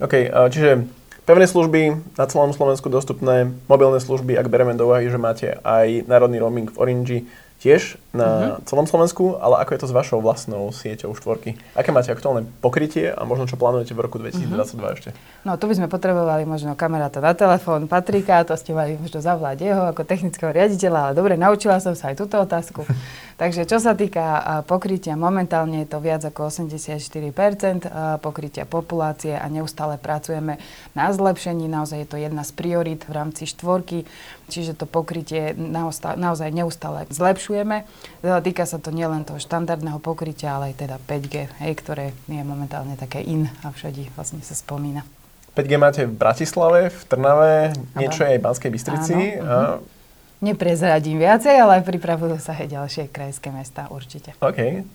OK, 0.00 0.28
čiže 0.52 0.88
Pevné 1.28 1.44
služby 1.44 1.92
na 2.16 2.24
celom 2.24 2.56
Slovensku 2.56 2.88
dostupné, 2.88 3.52
mobilné 3.68 4.00
služby, 4.00 4.32
ak 4.40 4.48
bereme 4.48 4.72
do 4.72 4.88
úvahy, 4.88 5.12
že 5.12 5.20
máte 5.20 5.60
aj 5.60 6.08
národný 6.08 6.40
roaming 6.40 6.72
v 6.72 6.80
Orange, 6.80 7.18
tiež 7.60 8.00
na 8.16 8.56
uh-huh. 8.56 8.64
celom 8.64 8.88
Slovensku, 8.88 9.36
ale 9.36 9.60
ako 9.60 9.70
je 9.76 9.80
to 9.84 9.90
s 9.90 9.92
vašou 9.92 10.18
vlastnou 10.24 10.72
sieťou 10.72 11.12
štvorky? 11.12 11.60
Aké 11.76 11.92
máte 11.92 12.08
aktuálne 12.14 12.48
pokrytie 12.64 13.12
a 13.12 13.28
možno 13.28 13.44
čo 13.44 13.60
plánujete 13.60 13.92
v 13.92 14.08
roku 14.08 14.16
2022 14.16 14.56
uh-huh. 14.56 14.94
ešte? 14.96 15.10
No 15.44 15.60
tu 15.60 15.68
by 15.68 15.76
sme 15.76 15.92
potrebovali 15.92 16.48
možno 16.48 16.72
kamaráta 16.78 17.20
na 17.20 17.36
telefón, 17.36 17.92
Patrika, 17.92 18.46
to 18.48 18.56
ste 18.56 18.72
mali 18.72 18.96
možno 18.96 19.20
zavolať 19.20 19.58
jeho 19.68 19.84
ako 19.90 20.08
technického 20.08 20.48
riaditeľa, 20.48 21.10
ale 21.10 21.12
dobre, 21.12 21.36
naučila 21.36 21.76
som 21.76 21.92
sa 21.92 22.08
aj 22.08 22.24
túto 22.24 22.40
otázku. 22.40 22.88
Takže 23.38 23.70
čo 23.70 23.78
sa 23.78 23.94
týka 23.94 24.42
pokrytia, 24.66 25.14
momentálne 25.14 25.86
je 25.86 25.88
to 25.94 26.02
viac 26.02 26.26
ako 26.26 26.50
84% 26.50 27.86
pokrytia 28.18 28.66
populácie 28.66 29.30
a 29.30 29.46
neustále 29.46 29.94
pracujeme 29.94 30.58
na 30.98 31.06
zlepšení. 31.14 31.70
Naozaj 31.70 31.98
je 32.02 32.08
to 32.10 32.18
jedna 32.18 32.42
z 32.42 32.50
priorit 32.58 33.06
v 33.06 33.14
rámci 33.14 33.46
štvorky, 33.46 34.10
čiže 34.50 34.74
to 34.74 34.90
pokrytie 34.90 35.54
naozaj 35.54 36.50
neustále 36.50 37.06
zlepšujeme. 37.14 37.86
Týka 38.26 38.66
sa 38.66 38.82
to 38.82 38.90
nielen 38.90 39.22
toho 39.22 39.38
štandardného 39.38 40.02
pokrytia, 40.02 40.58
ale 40.58 40.74
aj 40.74 40.82
teda 40.82 40.98
5G, 40.98 41.62
hej, 41.62 41.72
ktoré 41.78 42.18
je 42.26 42.42
momentálne 42.42 42.98
také 42.98 43.22
in 43.22 43.46
a 43.62 43.70
všade 43.70 44.10
vlastne 44.18 44.42
sa 44.42 44.58
spomína. 44.58 45.06
5G 45.54 45.72
máte 45.78 46.10
v 46.10 46.14
Bratislave, 46.14 46.90
v 46.90 47.02
Trnave, 47.06 47.70
niečo 47.94 48.26
aj 48.26 48.34
v 48.34 48.42
Banskej 48.42 48.70
Bystrici. 48.74 49.38
Áno, 49.38 49.78
a... 49.78 49.97
Neprezradím 50.38 51.18
viacej, 51.18 51.54
ale 51.58 51.82
pripravujú 51.82 52.38
sa 52.38 52.54
aj 52.54 52.70
ďalšie 52.70 53.04
krajské 53.10 53.50
mesta 53.50 53.90
určite. 53.90 54.38
OK. 54.38 54.86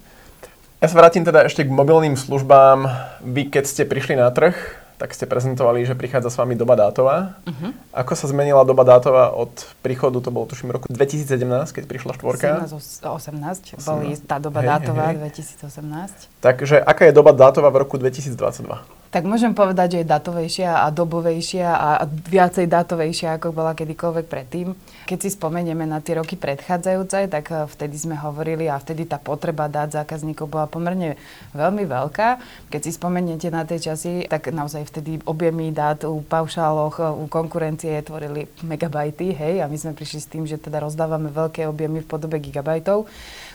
Ja 0.80 0.88
sa 0.92 0.96
vrátim 1.00 1.24
teda 1.24 1.48
ešte 1.48 1.68
k 1.68 1.72
mobilným 1.72 2.16
službám. 2.16 2.88
Vy, 3.24 3.52
keď 3.52 3.64
ste 3.68 3.84
prišli 3.84 4.20
na 4.20 4.32
trh, 4.32 4.56
tak 5.04 5.12
ste 5.12 5.28
prezentovali, 5.28 5.84
že 5.84 6.00
prichádza 6.00 6.32
s 6.32 6.40
vami 6.40 6.56
doba 6.56 6.80
dátová. 6.80 7.36
Uh-huh. 7.44 7.76
Ako 7.92 8.16
sa 8.16 8.32
zmenila 8.32 8.64
doba 8.64 8.88
dátová 8.88 9.36
od 9.36 9.52
príchodu, 9.84 10.16
to 10.24 10.32
bolo 10.32 10.48
tuším 10.48 10.72
roku 10.72 10.88
2017, 10.88 11.44
keď 11.76 11.84
prišla 11.92 12.16
štvorka? 12.16 12.64
18, 12.72 13.04
18 13.04 13.84
boli 13.84 14.16
tá 14.24 14.40
doba 14.40 14.64
hej, 14.64 14.68
dátová 14.72 15.12
hej, 15.12 15.20
hej. 15.28 15.44
2018. 15.60 16.40
Takže 16.40 16.80
aká 16.80 17.12
je 17.12 17.14
doba 17.16 17.36
dátová 17.36 17.68
v 17.68 17.84
roku 17.84 18.00
2022? 18.00 19.03
Tak 19.14 19.30
môžem 19.30 19.54
povedať, 19.54 19.94
že 19.94 20.00
je 20.02 20.10
datovejšia 20.10 20.72
a 20.82 20.90
dobovejšia 20.90 21.70
a 21.70 22.02
viacej 22.10 22.66
datovejšia, 22.66 23.38
ako 23.38 23.54
bola 23.54 23.78
kedykoľvek 23.78 24.26
predtým. 24.26 24.74
Keď 25.06 25.18
si 25.22 25.30
spomenieme 25.38 25.86
na 25.86 26.02
tie 26.02 26.18
roky 26.18 26.34
predchádzajúce, 26.34 27.30
tak 27.30 27.46
eh, 27.54 27.70
vtedy 27.70 27.94
sme 27.94 28.18
hovorili 28.18 28.66
a 28.66 28.82
vtedy 28.82 29.06
tá 29.06 29.22
potreba 29.22 29.70
dát 29.70 29.94
zákazníkov 29.94 30.50
bola 30.50 30.66
pomerne 30.66 31.14
veľmi 31.54 31.86
veľká. 31.86 32.42
Keď 32.74 32.82
si 32.82 32.92
spomeniete 32.98 33.54
na 33.54 33.62
tie 33.70 33.78
časy, 33.78 34.26
tak 34.26 34.50
naozaj 34.50 34.90
vtedy 34.90 35.22
objemy 35.30 35.70
dát 35.70 36.02
u 36.10 36.26
paušáloch, 36.26 36.98
eh, 36.98 37.06
u 37.06 37.30
konkurencie 37.30 38.02
tvorili 38.02 38.50
megabajty, 38.66 39.30
hej, 39.30 39.62
a 39.62 39.70
my 39.70 39.78
sme 39.78 39.94
prišli 39.94 40.20
s 40.26 40.32
tým, 40.34 40.50
že 40.50 40.58
teda 40.58 40.82
rozdávame 40.82 41.30
veľké 41.30 41.70
objemy 41.70 42.02
v 42.02 42.10
podobe 42.10 42.42
gigabajtov. 42.42 43.06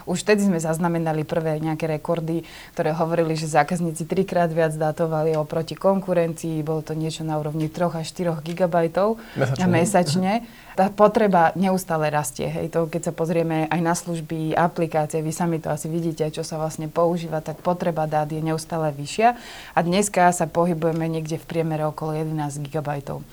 Už 0.09 0.25
vtedy 0.25 0.49
sme 0.49 0.57
zaznamenali 0.57 1.29
prvé 1.29 1.61
nejaké 1.61 1.85
rekordy, 1.85 2.49
ktoré 2.73 2.97
hovorili, 2.97 3.37
že 3.37 3.45
zákazníci 3.45 4.09
trikrát 4.09 4.49
viac 4.49 4.73
dátovali 4.73 5.37
oproti 5.37 5.77
konkurencii. 5.77 6.65
Bolo 6.65 6.81
to 6.81 6.97
niečo 6.97 7.29
na 7.29 7.37
úrovni 7.37 7.69
3 7.69 8.01
až 8.01 8.09
4 8.17 8.41
gigabajtov 8.41 9.21
mesačne. 9.37 9.69
mesačne. 9.69 10.33
Tá 10.79 10.95
potreba 10.95 11.51
neustále 11.59 12.07
rastie. 12.07 12.47
Hej. 12.47 12.71
To, 12.71 12.87
keď 12.87 13.11
sa 13.11 13.13
pozrieme 13.13 13.67
aj 13.67 13.81
na 13.83 13.99
služby, 13.99 14.55
aplikácie, 14.55 15.19
vy 15.27 15.35
sami 15.35 15.59
to 15.59 15.75
asi 15.75 15.91
vidíte, 15.91 16.31
čo 16.31 16.47
sa 16.47 16.55
vlastne 16.55 16.87
používa, 16.87 17.43
tak 17.43 17.59
potreba 17.67 18.07
dát 18.07 18.31
je 18.31 18.39
neustále 18.39 18.95
vyššia. 18.95 19.35
A 19.75 19.79
dneska 19.83 20.31
sa 20.31 20.47
pohybujeme 20.47 21.11
niekde 21.11 21.35
v 21.35 21.49
priemere 21.51 21.83
okolo 21.83 22.15
11 22.15 22.63
gigabajtov. 22.63 23.27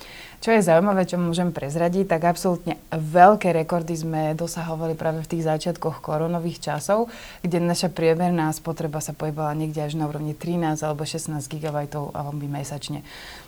Čo 0.46 0.54
je 0.54 0.62
zaujímavé, 0.62 1.10
čo 1.10 1.18
môžem 1.18 1.50
prezradiť, 1.50 2.06
tak 2.06 2.30
absolútne 2.30 2.78
veľké 2.94 3.50
rekordy 3.50 3.98
sme 3.98 4.38
dosahovali 4.38 4.94
práve 4.94 5.26
v 5.26 5.32
tých 5.34 5.50
začiatkoch 5.50 6.06
koronových 6.06 6.62
časov, 6.62 7.10
kde 7.42 7.66
naša 7.66 7.90
priemerná 7.90 8.54
spotreba 8.54 9.02
sa 9.02 9.18
pohybovala 9.18 9.58
niekde 9.58 9.82
až 9.82 9.98
na 9.98 10.06
úrovni 10.06 10.38
13 10.38 10.86
alebo 10.86 11.02
16 11.02 11.42
GB 11.50 11.90
mesačne. 12.46 13.02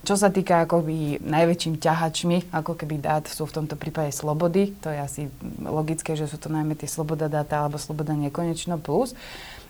Čo 0.08 0.16
sa 0.16 0.32
týka 0.32 0.64
akoby 0.64 1.20
najväčším 1.20 1.84
ťahačmi, 1.84 2.56
ako 2.56 2.80
keby 2.80 3.04
dát 3.04 3.28
sú 3.28 3.44
v 3.44 3.60
tomto 3.60 3.76
prípade 3.76 4.16
slobody, 4.16 4.72
to 4.80 4.88
je 4.88 5.00
asi 5.04 5.22
logické, 5.60 6.16
že 6.16 6.32
sú 6.32 6.40
to 6.40 6.48
najmä 6.48 6.80
tie 6.80 6.88
sloboda 6.88 7.28
dáta 7.28 7.60
alebo 7.60 7.76
sloboda 7.76 8.16
nekonečno 8.16 8.80
plus. 8.80 9.12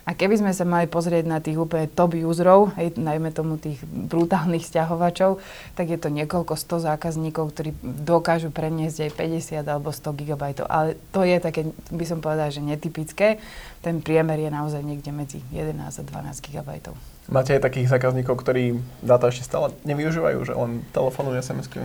A 0.06 0.14
keby 0.14 0.38
sme 0.38 0.54
sa 0.54 0.62
mali 0.62 0.86
pozrieť 0.86 1.26
na 1.26 1.42
tých 1.42 1.58
úplne 1.58 1.90
top 1.90 2.14
userov, 2.14 2.70
hej, 2.78 2.94
najmä 2.94 3.34
tomu 3.34 3.58
tých 3.58 3.82
brutálnych 3.82 4.62
stiahovačov, 4.62 5.42
tak 5.74 5.90
je 5.90 5.98
to 5.98 6.06
niekoľko 6.06 6.54
sto 6.54 6.78
zákazníkov, 6.78 7.50
ktorí 7.50 7.74
dokážu 7.82 8.54
preniesť 8.54 9.10
aj 9.10 9.10
50 9.58 9.66
alebo 9.66 9.90
100 9.90 10.22
GB. 10.22 10.42
Ale 10.70 10.94
to 11.10 11.26
je 11.26 11.36
také, 11.42 11.66
by 11.90 12.04
som 12.06 12.22
povedala, 12.22 12.54
že 12.54 12.62
netypické. 12.62 13.42
Ten 13.82 13.98
priemer 13.98 14.38
je 14.38 14.54
naozaj 14.54 14.86
niekde 14.86 15.10
medzi 15.10 15.42
11 15.50 15.82
a 15.82 16.02
12 16.06 16.46
GB. 16.46 16.70
Máte 17.28 17.60
aj 17.60 17.68
takých 17.68 17.92
zákazníkov, 17.92 18.40
ktorí 18.40 18.80
dáta 19.04 19.28
ešte 19.28 19.44
stále 19.44 19.76
nevyužívajú, 19.84 20.38
že 20.48 20.56
len 20.56 20.80
telefónujú 20.96 21.44
SMS-ky? 21.44 21.84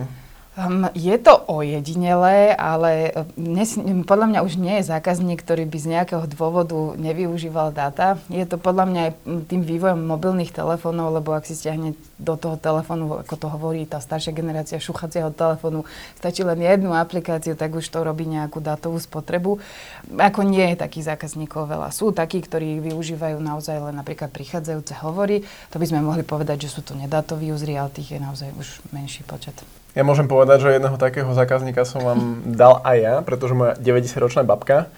Um, 0.54 0.86
je 0.94 1.18
to 1.18 1.34
ojedinelé, 1.50 2.54
ale 2.54 3.10
dnes, 3.34 3.74
podľa 4.06 4.26
mňa 4.30 4.40
už 4.46 4.54
nie 4.54 4.78
je 4.78 4.86
zákazník, 4.86 5.42
ktorý 5.42 5.66
by 5.66 5.78
z 5.82 5.90
nejakého 5.98 6.30
dôvodu 6.30 6.94
nevyužíval 6.94 7.74
dáta. 7.74 8.22
Je 8.30 8.46
to 8.46 8.54
podľa 8.54 8.86
mňa 8.86 9.00
aj 9.02 9.12
tým 9.50 9.66
vývojom 9.66 10.06
mobilných 10.06 10.54
telefónov, 10.54 11.10
lebo 11.10 11.34
ak 11.34 11.50
si 11.50 11.58
stiahne 11.58 11.98
do 12.22 12.38
toho 12.38 12.54
telefónu, 12.54 13.26
ako 13.26 13.34
to 13.34 13.50
hovorí 13.50 13.82
tá 13.82 13.98
staršia 13.98 14.30
generácia 14.30 14.78
šuchacieho 14.78 15.34
telefónu, 15.34 15.90
stačí 16.22 16.46
len 16.46 16.62
jednu 16.62 16.94
aplikáciu, 16.94 17.58
tak 17.58 17.74
už 17.74 17.90
to 17.90 18.06
robí 18.06 18.22
nejakú 18.22 18.62
dátovú 18.62 19.02
spotrebu. 19.02 19.58
Ako 20.06 20.46
nie 20.46 20.70
je 20.70 20.86
takých 20.86 21.18
zákazníkov 21.18 21.66
veľa. 21.66 21.90
Sú 21.90 22.14
takí, 22.14 22.38
ktorí 22.38 22.78
využívajú 22.78 23.42
naozaj 23.42 23.90
len 23.90 23.98
napríklad 23.98 24.30
prichádzajúce 24.30 25.02
hovory. 25.02 25.42
To 25.74 25.82
by 25.82 25.86
sme 25.90 26.06
mohli 26.06 26.22
povedať, 26.22 26.70
že 26.70 26.78
sú 26.78 26.86
to 26.86 26.94
nedátoví 26.94 27.50
uzri, 27.50 27.74
ale 27.74 27.90
tých 27.90 28.14
je 28.14 28.20
naozaj 28.22 28.54
už 28.54 28.86
menší 28.94 29.26
počet. 29.26 29.58
Ja 29.94 30.02
môžem 30.02 30.26
povedať, 30.26 30.66
že 30.66 30.74
jedného 30.74 30.98
takého 30.98 31.30
zákazníka 31.30 31.86
som 31.86 32.02
vám 32.02 32.42
dal 32.42 32.82
aj 32.82 32.96
ja, 32.98 33.14
pretože 33.22 33.54
moja 33.54 33.78
90-ročná 33.78 34.42
babka 34.42 34.90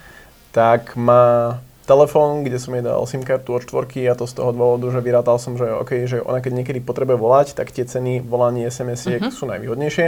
tak 0.57 0.97
má 0.97 1.61
telefón, 1.85 2.49
kde 2.49 2.57
som 2.57 2.73
jej 2.73 2.81
dal 2.81 3.05
SIM 3.05 3.21
kartu 3.21 3.53
od 3.53 3.63
štvorky 3.63 4.09
a 4.09 4.17
to 4.17 4.25
z 4.25 4.41
toho 4.41 4.57
dôvodu, 4.57 4.89
že 4.89 5.05
vyrátal 5.05 5.37
som, 5.37 5.55
že, 5.55 5.69
okay, 5.69 6.09
že 6.09 6.25
ona 6.25 6.41
keď 6.41 6.53
niekedy 6.65 6.81
potrebuje 6.81 7.21
volať, 7.21 7.47
tak 7.53 7.77
tie 7.77 7.85
ceny 7.85 8.25
volanie 8.25 8.73
SMS-iek 8.73 9.21
uh-huh. 9.21 9.37
sú 9.37 9.45
najvýhodnejšie. 9.47 10.07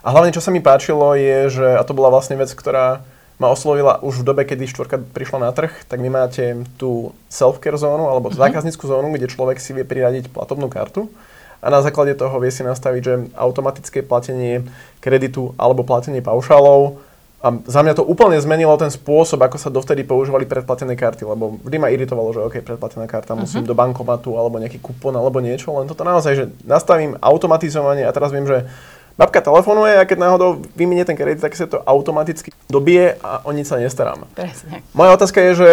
A 0.00 0.08
hlavne, 0.08 0.32
čo 0.32 0.40
sa 0.40 0.50
mi 0.50 0.64
páčilo, 0.64 1.12
je, 1.14 1.52
že, 1.52 1.68
a 1.76 1.84
to 1.84 1.92
bola 1.92 2.08
vlastne 2.08 2.34
vec, 2.40 2.48
ktorá 2.50 3.04
ma 3.36 3.52
oslovila 3.52 4.00
už 4.00 4.20
v 4.20 4.26
dobe, 4.26 4.42
kedy 4.48 4.68
štvorka 4.68 5.00
prišla 5.00 5.48
na 5.48 5.50
trh, 5.52 5.72
tak 5.84 6.00
vy 6.00 6.08
máte 6.08 6.64
tú 6.80 7.12
self-care 7.28 7.76
zónu, 7.76 8.08
alebo 8.08 8.32
uh-huh. 8.32 8.40
zákazníckú 8.40 8.88
zónu, 8.88 9.12
kde 9.14 9.28
človek 9.28 9.62
si 9.62 9.76
vie 9.76 9.86
priradiť 9.86 10.32
platobnú 10.32 10.72
kartu 10.72 11.12
a 11.60 11.66
na 11.68 11.84
základe 11.84 12.16
toho 12.16 12.32
vie 12.40 12.48
si 12.48 12.64
nastaviť, 12.64 13.02
že 13.04 13.14
automatické 13.36 14.00
platenie 14.00 14.64
kreditu 15.04 15.52
alebo 15.60 15.84
platenie 15.84 16.24
paušálov 16.24 17.00
a 17.40 17.56
za 17.64 17.80
mňa 17.80 17.96
to 17.96 18.04
úplne 18.04 18.36
zmenilo 18.36 18.76
ten 18.76 18.92
spôsob, 18.92 19.40
ako 19.40 19.56
sa 19.56 19.72
dovtedy 19.72 20.04
používali 20.04 20.44
predplatené 20.44 20.92
karty, 20.92 21.24
lebo 21.24 21.56
vždy 21.64 21.76
ma 21.80 21.88
iritovalo, 21.88 22.36
že 22.36 22.44
OK, 22.44 22.60
predplatená 22.60 23.08
karta, 23.08 23.32
uh-huh. 23.32 23.48
musím 23.48 23.64
do 23.64 23.72
bankomatu 23.72 24.36
alebo 24.36 24.60
nejaký 24.60 24.76
kupón 24.76 25.16
alebo 25.16 25.40
niečo, 25.40 25.72
len 25.72 25.88
toto 25.88 26.04
naozaj, 26.04 26.32
že 26.36 26.44
nastavím 26.68 27.16
automatizovanie 27.16 28.04
a 28.04 28.12
teraz 28.12 28.28
viem, 28.28 28.44
že 28.44 28.68
babka 29.16 29.40
telefonuje 29.40 29.96
a 29.96 30.04
keď 30.04 30.18
náhodou 30.20 30.60
vymenie 30.76 31.08
ten 31.08 31.16
kredit, 31.16 31.40
tak 31.40 31.56
sa 31.56 31.64
to 31.64 31.80
automaticky 31.80 32.52
dobije 32.68 33.16
a 33.24 33.40
o 33.48 33.56
nič 33.56 33.72
sa 33.72 33.80
nestarám. 33.80 34.28
Presne. 34.36 34.84
Moja 34.92 35.16
otázka 35.16 35.40
je, 35.40 35.52
že 35.56 35.68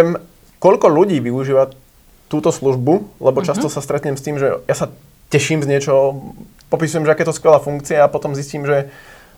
koľko 0.63 0.87
ľudí 0.87 1.19
využíva 1.19 1.75
túto 2.31 2.55
službu, 2.55 3.19
lebo 3.19 3.43
uh-huh. 3.43 3.47
často 3.47 3.67
sa 3.67 3.83
stretnem 3.83 4.15
s 4.15 4.23
tým, 4.23 4.39
že 4.39 4.63
ja 4.63 4.75
sa 4.75 4.87
teším 5.29 5.63
z 5.63 5.67
niečoho, 5.67 6.33
popisujem, 6.71 7.03
že 7.07 7.11
aké 7.11 7.23
je 7.23 7.29
to 7.31 7.37
skvelá 7.37 7.59
funkcia 7.59 8.03
a 8.03 8.11
potom 8.11 8.35
zistím, 8.35 8.67
že 8.67 8.91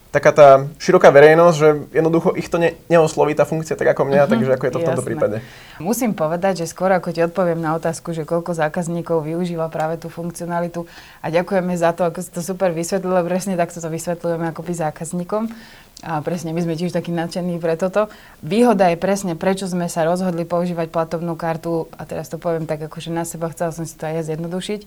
taká 0.10 0.34
tá 0.34 0.66
široká 0.82 1.14
verejnosť, 1.14 1.56
že 1.58 1.70
jednoducho 1.94 2.34
ich 2.34 2.50
to 2.50 2.58
ne, 2.58 2.74
neosloví 2.90 3.38
tá 3.38 3.46
funkcia 3.46 3.78
tak 3.78 3.94
ako 3.94 4.10
mňa, 4.10 4.26
uh-huh, 4.26 4.32
takže 4.34 4.52
ako 4.58 4.66
je 4.66 4.74
to 4.74 4.80
v 4.82 4.88
tomto 4.90 5.02
jasné. 5.06 5.10
prípade. 5.14 5.38
Musím 5.78 6.18
povedať, 6.18 6.66
že 6.66 6.66
skôr 6.66 6.90
ako 6.90 7.14
ti 7.14 7.22
odpoviem 7.22 7.62
na 7.62 7.78
otázku, 7.78 8.10
že 8.18 8.26
koľko 8.26 8.58
zákazníkov 8.58 9.22
využíva 9.22 9.70
práve 9.70 10.02
tú 10.02 10.10
funkcionalitu 10.10 10.90
a 11.22 11.30
ďakujeme 11.30 11.78
za 11.78 11.94
to, 11.94 12.10
ako 12.10 12.26
si 12.26 12.30
to 12.34 12.42
super 12.42 12.74
vysvetlilo, 12.74 13.22
presne 13.22 13.54
takto 13.54 13.78
to 13.78 13.90
vysvetľujeme 13.90 14.50
by 14.50 14.74
zákazníkom. 14.74 15.54
A 16.00 16.24
presne, 16.24 16.56
my 16.56 16.64
sme 16.64 16.80
tiež 16.80 16.96
takí 16.96 17.12
nadšení 17.12 17.60
pre 17.60 17.76
toto. 17.76 18.08
Výhoda 18.40 18.88
je 18.88 18.96
presne, 18.96 19.36
prečo 19.36 19.68
sme 19.68 19.92
sa 19.92 20.08
rozhodli 20.08 20.48
používať 20.48 20.88
platobnú 20.88 21.36
kartu, 21.36 21.92
a 22.00 22.08
teraz 22.08 22.32
to 22.32 22.40
poviem 22.40 22.64
tak, 22.64 22.88
akože 22.88 23.12
na 23.12 23.28
seba 23.28 23.52
chcela 23.52 23.76
som 23.76 23.84
si 23.84 24.00
to 24.00 24.08
aj 24.08 24.14
ja 24.16 24.24
zjednodušiť 24.32 24.82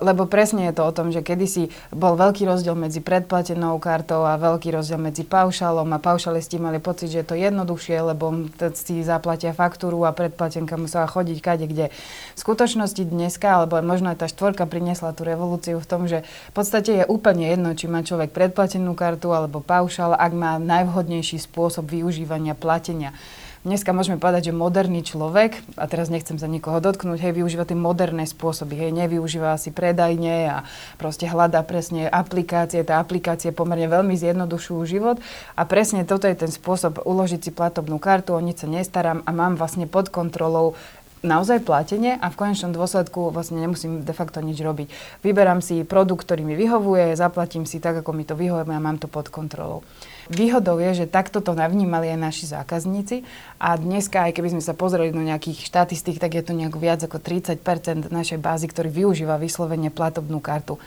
lebo 0.00 0.26
presne 0.26 0.70
je 0.70 0.74
to 0.78 0.82
o 0.86 0.92
tom, 0.94 1.10
že 1.10 1.22
kedysi 1.22 1.70
bol 1.90 2.14
veľký 2.14 2.46
rozdiel 2.46 2.74
medzi 2.78 3.02
predplatenou 3.02 3.76
kartou 3.82 4.24
a 4.24 4.38
veľký 4.38 4.74
rozdiel 4.74 4.98
medzi 4.98 5.22
paušalom 5.26 5.86
a 5.94 5.98
paušalisti 6.02 6.56
mali 6.62 6.78
pocit, 6.78 7.12
že 7.12 7.20
je 7.22 7.28
to 7.28 7.36
jednoduchšie, 7.36 7.96
lebo 8.02 8.50
si 8.74 9.02
zaplatia 9.02 9.52
faktúru 9.52 10.02
a 10.06 10.14
predplatenka 10.14 10.78
musela 10.78 11.10
chodiť 11.10 11.38
kade, 11.42 11.66
kde 11.66 11.90
v 12.34 12.38
skutočnosti 12.38 13.02
dneska, 13.02 13.62
alebo 13.62 13.78
možno 13.82 14.10
aj 14.14 14.22
tá 14.22 14.26
štvorka 14.30 14.66
priniesla 14.66 15.14
tú 15.14 15.26
revolúciu 15.26 15.82
v 15.82 15.88
tom, 15.88 16.06
že 16.06 16.22
v 16.24 16.52
podstate 16.54 17.02
je 17.02 17.04
úplne 17.04 17.50
jedno, 17.50 17.74
či 17.74 17.90
má 17.90 18.02
človek 18.06 18.30
predplatenú 18.30 18.94
kartu 18.94 19.34
alebo 19.34 19.58
paušal, 19.62 20.14
ak 20.14 20.32
má 20.34 20.56
najvhodnejší 20.62 21.42
spôsob 21.42 21.90
využívania 21.90 22.54
platenia. 22.54 23.14
Dneska 23.62 23.90
môžeme 23.94 24.20
povedať, 24.20 24.50
že 24.50 24.54
moderný 24.54 25.02
človek, 25.06 25.58
a 25.78 25.86
teraz 25.90 26.10
nechcem 26.10 26.38
sa 26.38 26.46
nikoho 26.46 26.78
dotknúť, 26.78 27.18
hej, 27.18 27.32
využíva 27.38 27.64
tie 27.66 27.78
moderné 27.78 28.26
spôsoby, 28.28 28.74
hej, 28.76 28.90
nevyužíva 28.94 29.56
si 29.58 29.74
predajne 29.74 30.36
a 30.50 30.56
proste 31.00 31.30
hľadá 31.30 31.64
presne 31.64 32.06
aplikácie, 32.06 32.86
tá 32.86 33.02
aplikácie 33.02 33.50
pomerne 33.50 33.90
veľmi 33.90 34.14
zjednodušujú 34.18 34.80
život 34.86 35.16
a 35.58 35.62
presne 35.64 36.06
toto 36.06 36.28
je 36.28 36.36
ten 36.36 36.50
spôsob 36.50 37.02
uložiť 37.02 37.48
si 37.48 37.50
platobnú 37.50 38.02
kartu, 38.02 38.34
o 38.34 38.40
nič 38.42 38.62
sa 38.62 38.68
nestarám 38.68 39.22
a 39.26 39.30
mám 39.30 39.58
vlastne 39.58 39.88
pod 39.88 40.10
kontrolou 40.12 40.78
naozaj 41.22 41.66
platenie 41.66 42.14
a 42.18 42.30
v 42.30 42.38
konečnom 42.38 42.70
dôsledku 42.70 43.34
vlastne 43.34 43.58
nemusím 43.58 44.06
de 44.06 44.14
facto 44.14 44.38
nič 44.38 44.58
robiť. 44.62 44.88
Vyberám 45.26 45.58
si 45.58 45.82
produkt, 45.82 46.26
ktorý 46.26 46.46
mi 46.46 46.54
vyhovuje, 46.54 47.18
zaplatím 47.18 47.66
si 47.66 47.82
tak, 47.82 48.02
ako 48.02 48.14
mi 48.14 48.22
to 48.22 48.38
vyhovuje 48.38 48.70
a 48.70 48.82
mám 48.82 49.02
to 49.02 49.10
pod 49.10 49.30
kontrolou. 49.30 49.82
Výhodou 50.28 50.76
je, 50.76 51.04
že 51.04 51.06
takto 51.08 51.40
to 51.40 51.56
navnímali 51.56 52.12
aj 52.12 52.20
naši 52.20 52.44
zákazníci 52.52 53.24
a 53.58 53.74
dneska, 53.74 54.30
aj 54.30 54.38
keby 54.38 54.54
sme 54.54 54.62
sa 54.62 54.70
pozreli 54.70 55.10
do 55.10 55.18
nejakých 55.18 55.66
štatistík, 55.66 56.22
tak 56.22 56.38
je 56.38 56.46
to 56.46 56.54
nejak 56.54 56.78
viac 56.78 57.02
ako 57.02 57.18
30% 57.18 58.06
našej 58.06 58.38
bázy, 58.38 58.70
ktorý 58.70 58.86
využíva 58.86 59.34
vyslovene 59.34 59.90
platobnú 59.90 60.38
kartu. 60.38 60.78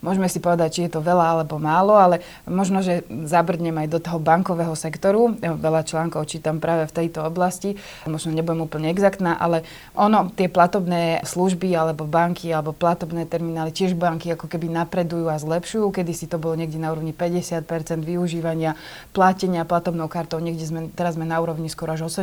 Môžeme 0.00 0.32
si 0.32 0.40
povedať, 0.40 0.68
či 0.72 0.80
je 0.88 0.96
to 0.96 1.04
veľa 1.04 1.36
alebo 1.36 1.60
málo, 1.60 1.92
ale 1.92 2.24
možno, 2.48 2.80
že 2.80 3.04
zabrdnem 3.28 3.84
aj 3.84 3.88
do 3.92 4.00
toho 4.00 4.16
bankového 4.16 4.72
sektoru. 4.72 5.36
Veľa 5.36 5.84
článkov 5.84 6.24
čítam 6.24 6.56
práve 6.56 6.88
v 6.88 6.96
tejto 7.04 7.20
oblasti. 7.20 7.76
Možno 8.08 8.32
nebudem 8.32 8.64
úplne 8.64 8.88
exaktná, 8.88 9.36
ale 9.36 9.60
ono, 9.92 10.32
tie 10.32 10.48
platobné 10.48 11.20
služby 11.20 11.76
alebo 11.76 12.08
banky 12.08 12.48
alebo 12.48 12.72
platobné 12.72 13.28
terminály, 13.28 13.76
tiež 13.76 13.92
banky 13.92 14.32
ako 14.32 14.48
keby 14.48 14.72
napredujú 14.72 15.28
a 15.28 15.36
zlepšujú. 15.36 15.92
Kedy 15.92 16.12
si 16.16 16.24
to 16.24 16.40
bolo 16.40 16.56
niekde 16.56 16.80
na 16.80 16.96
úrovni 16.96 17.12
50% 17.12 18.00
využívania 18.00 18.80
platenia 19.12 19.68
platobnou 19.68 20.08
kartou, 20.08 20.40
niekde 20.40 20.64
sme, 20.64 20.88
teraz 20.96 21.20
sme 21.20 21.28
na 21.28 21.36
úrovni 21.44 21.68
skoro 21.68 21.92
až 21.92 22.08
80%. 22.08 22.19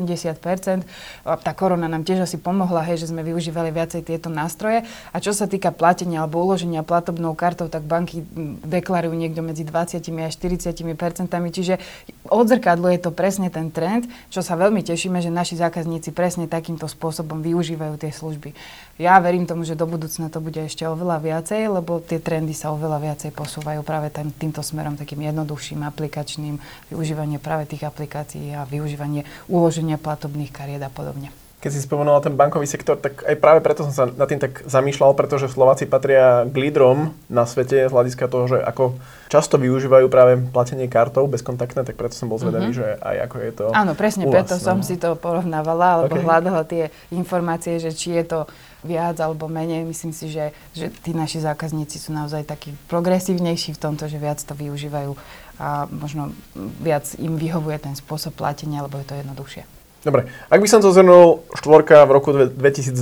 A 1.26 1.40
tá 1.40 1.56
korona 1.56 1.90
nám 1.90 2.06
tiež 2.06 2.28
asi 2.28 2.38
pomohla, 2.38 2.86
hej, 2.86 3.02
že 3.06 3.10
sme 3.10 3.26
využívali 3.26 3.72
viacej 3.74 4.04
tieto 4.04 4.28
nástroje. 4.28 4.84
A 5.10 5.18
čo 5.18 5.32
sa 5.32 5.50
týka 5.50 5.74
platenia 5.74 6.22
alebo 6.22 6.44
uloženia 6.44 6.84
platobnou 6.84 7.34
kartou, 7.34 7.72
tak 7.72 7.88
banky 7.88 8.22
deklarujú 8.68 9.16
niekto 9.16 9.42
medzi 9.42 9.64
20 9.64 10.04
až 10.04 10.34
40 10.36 10.74
percentami. 10.94 11.50
Čiže 11.50 11.80
odzrkadluje 12.28 13.00
to 13.00 13.16
presne 13.16 13.48
ten 13.48 13.72
trend, 13.72 14.06
čo 14.28 14.44
sa 14.44 14.60
veľmi 14.60 14.84
tešíme, 14.84 15.24
že 15.24 15.32
naši 15.32 15.56
zákazníci 15.56 16.12
presne 16.12 16.46
takýmto 16.52 16.86
spôsobom 16.92 17.40
využívajú 17.40 17.96
tie 17.96 18.12
služby. 18.12 18.52
Ja 18.98 19.22
verím 19.22 19.46
tomu, 19.46 19.62
že 19.62 19.78
do 19.78 19.86
budúcna 19.86 20.28
to 20.34 20.42
bude 20.42 20.58
ešte 20.58 20.82
oveľa 20.84 21.22
viacej, 21.22 21.70
lebo 21.70 22.02
tie 22.02 22.18
trendy 22.18 22.58
sa 22.58 22.74
oveľa 22.74 22.98
viacej 22.98 23.32
posúvajú 23.32 23.86
práve 23.86 24.12
tým, 24.12 24.34
týmto 24.34 24.66
smerom, 24.66 24.98
takým 25.00 25.22
jednoduchším, 25.22 25.86
aplikačným, 25.86 26.58
využívanie 26.90 27.38
práve 27.38 27.70
tých 27.70 27.86
aplikácií 27.86 28.58
a 28.58 28.68
využívanie 28.68 29.24
uloženia 29.48 29.87
platobných 29.96 30.52
kariet 30.52 30.84
a 30.84 30.92
podobne 30.92 31.32
keď 31.58 31.74
si 31.74 31.90
spomenula 31.90 32.22
ten 32.22 32.38
bankový 32.38 32.70
sektor, 32.70 33.02
tak 33.02 33.26
aj 33.26 33.34
práve 33.42 33.66
preto 33.66 33.82
som 33.82 33.90
sa 33.90 34.06
nad 34.06 34.30
tým 34.30 34.38
tak 34.38 34.62
zamýšľal, 34.70 35.18
pretože 35.18 35.50
Slováci 35.50 35.90
patria 35.90 36.46
k 36.46 36.54
lídrom 36.54 37.18
na 37.34 37.50
svete 37.50 37.90
z 37.90 37.92
hľadiska 37.92 38.30
toho, 38.30 38.46
že 38.46 38.58
ako 38.62 38.94
často 39.26 39.58
využívajú 39.58 40.06
práve 40.06 40.38
platenie 40.54 40.86
kartou 40.86 41.26
bezkontaktné, 41.26 41.82
tak 41.82 41.98
preto 41.98 42.14
som 42.14 42.30
bol 42.30 42.38
zvedavý, 42.38 42.70
mm-hmm. 42.70 42.94
že 42.94 43.02
aj 43.02 43.16
ako 43.26 43.36
je 43.42 43.52
to 43.58 43.66
Áno, 43.74 43.98
presne, 43.98 44.30
preto 44.30 44.54
no. 44.54 44.62
som 44.62 44.86
si 44.86 45.02
to 45.02 45.18
porovnávala, 45.18 46.06
alebo 46.06 46.22
okay. 46.22 46.26
hľadala 46.30 46.62
tie 46.62 46.94
informácie, 47.10 47.82
že 47.82 47.90
či 47.90 48.22
je 48.22 48.38
to 48.38 48.40
viac 48.86 49.18
alebo 49.18 49.50
menej. 49.50 49.82
Myslím 49.82 50.14
si, 50.14 50.30
že, 50.30 50.54
že 50.78 50.94
tí 50.94 51.18
naši 51.18 51.42
zákazníci 51.42 51.98
sú 51.98 52.14
naozaj 52.14 52.46
takí 52.46 52.70
progresívnejší 52.86 53.74
v 53.74 53.82
tomto, 53.82 54.06
že 54.06 54.22
viac 54.22 54.38
to 54.46 54.54
využívajú 54.54 55.18
a 55.58 55.90
možno 55.90 56.38
viac 56.86 57.18
im 57.18 57.34
vyhovuje 57.34 57.82
ten 57.82 57.98
spôsob 57.98 58.38
platenia, 58.38 58.86
alebo 58.86 59.02
je 59.02 59.10
to 59.10 59.18
jednoduchšie. 59.18 59.77
Dobre, 60.08 60.32
ak 60.48 60.64
by 60.64 60.68
som 60.72 60.80
to 60.80 60.96
zhrnul, 60.96 61.44
štvorka 61.52 62.08
v 62.08 62.12
roku 62.16 62.32
2022 62.32 62.96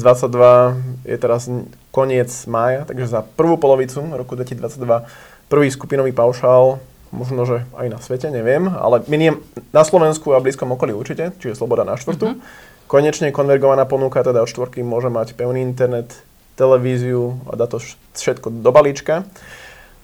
je 1.06 1.18
teraz 1.22 1.46
koniec 1.94 2.34
mája, 2.50 2.82
takže 2.90 3.06
za 3.06 3.22
prvú 3.22 3.62
polovicu 3.62 4.02
roku 4.10 4.34
2022 4.34 5.06
prvý 5.46 5.70
skupinový 5.70 6.10
paušál, 6.10 6.82
možno, 7.14 7.46
že 7.46 7.62
aj 7.78 7.88
na 7.94 8.00
svete, 8.02 8.34
neviem, 8.34 8.74
ale 8.74 9.06
miniem 9.06 9.38
na 9.70 9.86
Slovensku 9.86 10.34
a 10.34 10.42
blízkom 10.42 10.74
okolí 10.74 10.98
určite, 10.98 11.30
čiže 11.38 11.62
Sloboda 11.62 11.86
na 11.86 11.94
štvrtu. 11.94 12.26
Mm-hmm. 12.26 12.90
Konečne 12.90 13.29
konvergovaná 13.29 13.86
ponuka, 13.86 14.25
teda 14.25 14.42
od 14.42 14.50
štvorky 14.50 14.82
môže 14.82 15.14
mať 15.14 15.38
pevný 15.38 15.62
internet, 15.62 16.10
televíziu 16.58 17.38
a 17.46 17.53
dá 17.53 17.70
to 17.70 17.77
všetko 18.18 18.50
do 18.66 18.70
balíčka. 18.74 19.29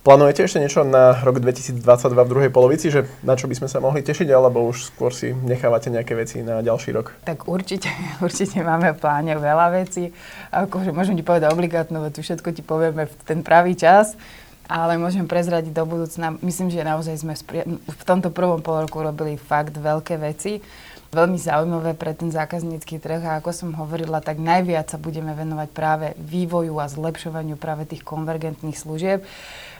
Plánujete 0.01 0.49
ešte 0.49 0.57
niečo 0.57 0.81
na 0.81 1.13
rok 1.21 1.37
2022 1.37 1.77
v 2.25 2.31
druhej 2.33 2.49
polovici, 2.49 2.89
že 2.89 3.05
na 3.21 3.37
čo 3.37 3.45
by 3.45 3.53
sme 3.53 3.69
sa 3.69 3.77
mohli 3.77 4.01
tešiť, 4.01 4.33
alebo 4.33 4.65
už 4.65 4.89
skôr 4.89 5.13
si 5.13 5.29
nechávate 5.29 5.93
nejaké 5.93 6.17
veci 6.17 6.41
na 6.41 6.65
ďalší 6.65 6.89
rok? 6.89 7.13
Tak 7.21 7.45
určite, 7.45 7.85
určite 8.25 8.65
máme 8.65 8.97
v 8.97 8.97
pláne 8.97 9.37
veľa 9.37 9.69
vecí. 9.77 10.09
Akože 10.49 10.89
môžem 10.89 11.13
ti 11.13 11.21
povedať 11.21 11.53
obligátno, 11.53 12.01
tu 12.09 12.25
všetko 12.25 12.49
ti 12.49 12.65
povieme 12.65 13.05
v 13.05 13.13
ten 13.29 13.45
pravý 13.45 13.77
čas 13.77 14.17
ale 14.71 14.95
môžem 14.95 15.27
prezradiť 15.27 15.75
do 15.75 15.83
budúcna. 15.83 16.39
Myslím, 16.39 16.71
že 16.71 16.87
naozaj 16.87 17.19
sme 17.19 17.35
v 17.75 18.03
tomto 18.07 18.31
prvom 18.31 18.63
pol 18.63 18.87
roku 18.87 19.03
robili 19.03 19.35
fakt 19.35 19.75
veľké 19.75 20.15
veci. 20.15 20.63
Veľmi 21.11 21.35
zaujímavé 21.35 21.91
pre 21.91 22.15
ten 22.15 22.31
zákaznícky 22.31 22.95
trh 23.03 23.19
a 23.19 23.43
ako 23.43 23.51
som 23.51 23.75
hovorila, 23.75 24.23
tak 24.23 24.39
najviac 24.39 24.87
sa 24.87 24.95
budeme 24.95 25.35
venovať 25.35 25.69
práve 25.75 26.07
vývoju 26.15 26.79
a 26.79 26.87
zlepšovaniu 26.87 27.59
práve 27.59 27.83
tých 27.83 27.99
konvergentných 27.99 28.79
služieb 28.79 29.19